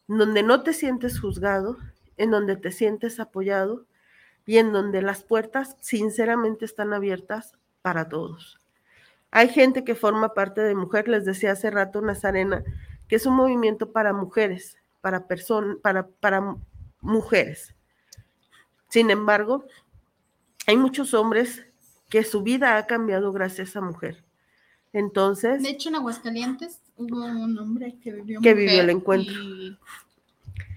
[0.09, 1.77] en donde no te sientes juzgado,
[2.17, 3.87] en donde te sientes apoyado
[4.47, 7.53] y en donde las puertas sinceramente están abiertas
[7.83, 8.61] para todos.
[9.33, 12.65] Hay gente que forma parte de mujer, les decía hace rato Nazarena,
[13.09, 16.59] que es un movimiento para mujeres, para personas, para, para mu-
[17.01, 17.75] mujeres.
[18.89, 19.65] Sin embargo,
[20.67, 21.65] hay muchos hombres
[22.09, 24.25] que su vida ha cambiado gracias a mujer.
[24.93, 29.35] Entonces, de hecho en Aguascalientes hubo un hombre que vivió Que mujer vivió el encuentro.
[29.35, 29.79] y,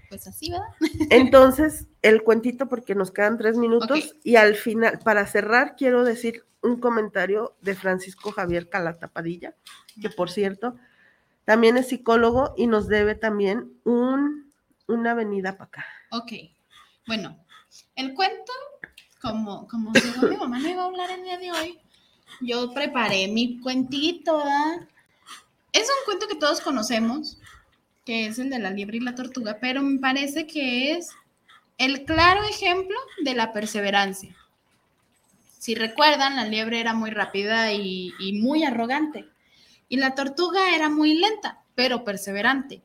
[0.09, 0.65] pues así, ¿verdad?
[1.09, 6.43] entonces, el cuentito, porque nos quedan tres minutos, y al final, para cerrar, quiero decir
[6.61, 9.55] un comentario de Francisco Javier Calata Padilla,
[10.01, 10.75] que por cierto,
[11.49, 14.53] también es psicólogo y nos debe también un,
[14.85, 15.85] una venida para acá.
[16.11, 16.31] Ok,
[17.07, 17.43] bueno,
[17.95, 18.53] el cuento,
[19.19, 21.79] como, como según mi mamá no iba a hablar el día de hoy,
[22.39, 24.43] yo preparé mi cuentito.
[25.73, 27.39] Es un cuento que todos conocemos,
[28.05, 31.09] que es el de la liebre y la tortuga, pero me parece que es
[31.79, 34.35] el claro ejemplo de la perseverancia.
[35.57, 39.27] Si recuerdan, la liebre era muy rápida y muy arrogante,
[39.89, 42.81] y la tortuga era muy lenta, pero perseverante.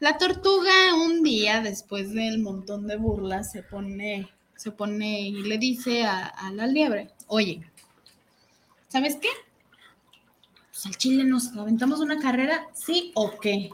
[0.00, 5.58] La tortuga un día, después del montón de burlas, se pone, se pone y le
[5.58, 7.62] dice a, a la liebre, oye,
[8.88, 9.28] ¿sabes qué?
[10.70, 13.70] Pues al chile nos aventamos una carrera, ¿sí o qué?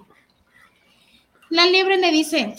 [1.48, 2.54] La liebre le dice,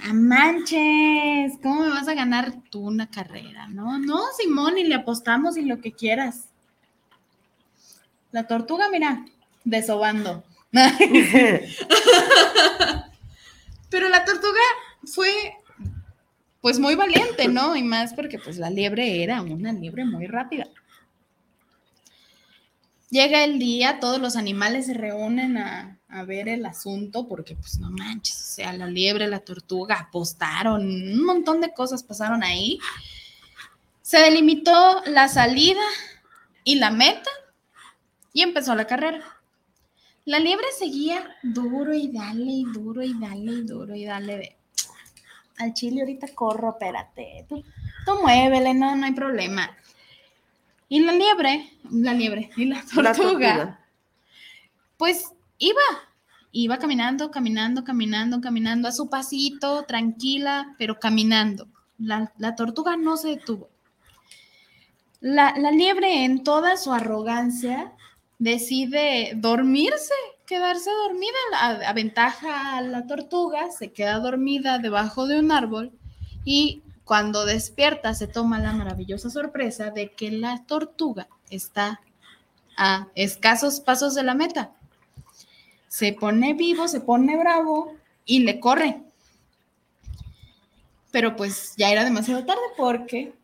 [0.00, 1.58] ¡Ah, manches!
[1.62, 3.68] ¿Cómo me vas a ganar tú una carrera?
[3.68, 6.48] No, no, Simón, y le apostamos y lo que quieras.
[8.32, 9.24] La tortuga, mira,
[9.64, 10.42] desobando.
[13.90, 14.60] Pero la tortuga
[15.04, 15.54] fue,
[16.60, 17.76] pues, muy valiente, ¿no?
[17.76, 20.66] Y más porque, pues, la liebre era una liebre muy rápida.
[23.10, 27.78] Llega el día, todos los animales se reúnen a, a ver el asunto porque pues
[27.78, 32.78] no manches, o sea, la liebre, la tortuga apostaron, un montón de cosas pasaron ahí.
[34.02, 35.82] Se delimitó la salida
[36.64, 37.30] y la meta
[38.32, 39.22] y empezó la carrera.
[40.24, 44.56] La liebre seguía duro y dale y duro y dale y duro y dale de
[45.58, 47.62] al chile ahorita corro, espérate, tú,
[48.04, 49.70] tú muévele, no, no hay problema.
[50.88, 53.80] Y la liebre, la liebre, y la tortuga, La tortuga.
[54.96, 55.80] pues iba,
[56.50, 61.68] iba caminando, caminando, caminando, caminando a su pasito, tranquila, pero caminando.
[61.98, 63.70] La, la tortuga no se detuvo.
[65.20, 67.92] La, la liebre en toda su arrogancia
[68.42, 70.12] decide dormirse,
[70.46, 75.92] quedarse dormida, a- aventaja a la tortuga, se queda dormida debajo de un árbol
[76.44, 82.00] y cuando despierta se toma la maravillosa sorpresa de que la tortuga está
[82.76, 84.72] a escasos pasos de la meta.
[85.86, 89.02] Se pone vivo, se pone bravo y le corre.
[91.12, 93.34] Pero pues ya era demasiado tarde porque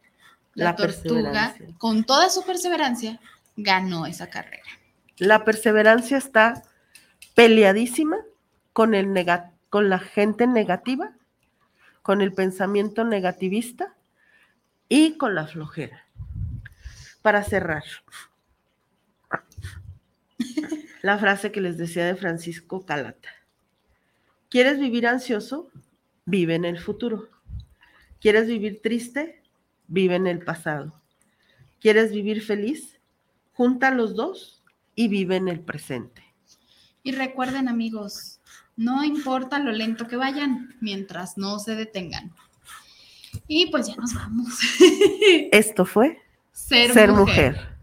[0.55, 3.20] la, La tortuga, con toda su perseverancia,
[3.57, 4.78] ganó esa carrera.
[5.19, 6.62] La perseverancia está
[7.35, 8.19] peleadísima
[8.73, 9.12] con, el
[9.69, 11.12] con la gente negativa,
[12.03, 13.97] con el pensamiento negativista
[14.89, 16.07] y con la flojera.
[17.21, 17.83] Para cerrar,
[21.03, 23.31] la frase que les decía de Francisco Calata.
[24.49, 25.69] ¿Quieres vivir ansioso?
[26.27, 27.29] Vive en el futuro.
[28.21, 29.43] ¿Quieres vivir triste?
[29.89, 31.01] Vive en el pasado.
[31.81, 33.01] ¿Quieres vivir feliz?
[33.53, 34.57] Junta los dos
[34.99, 36.24] y vive en el presente.
[37.05, 38.40] Y recuerden amigos,
[38.74, 42.32] no importa lo lento que vayan, mientras no se detengan.
[43.46, 44.59] Y pues ya nos vamos.
[45.53, 46.20] Esto fue
[46.51, 47.53] Ser, Ser mujer.
[47.53, 47.78] mujer.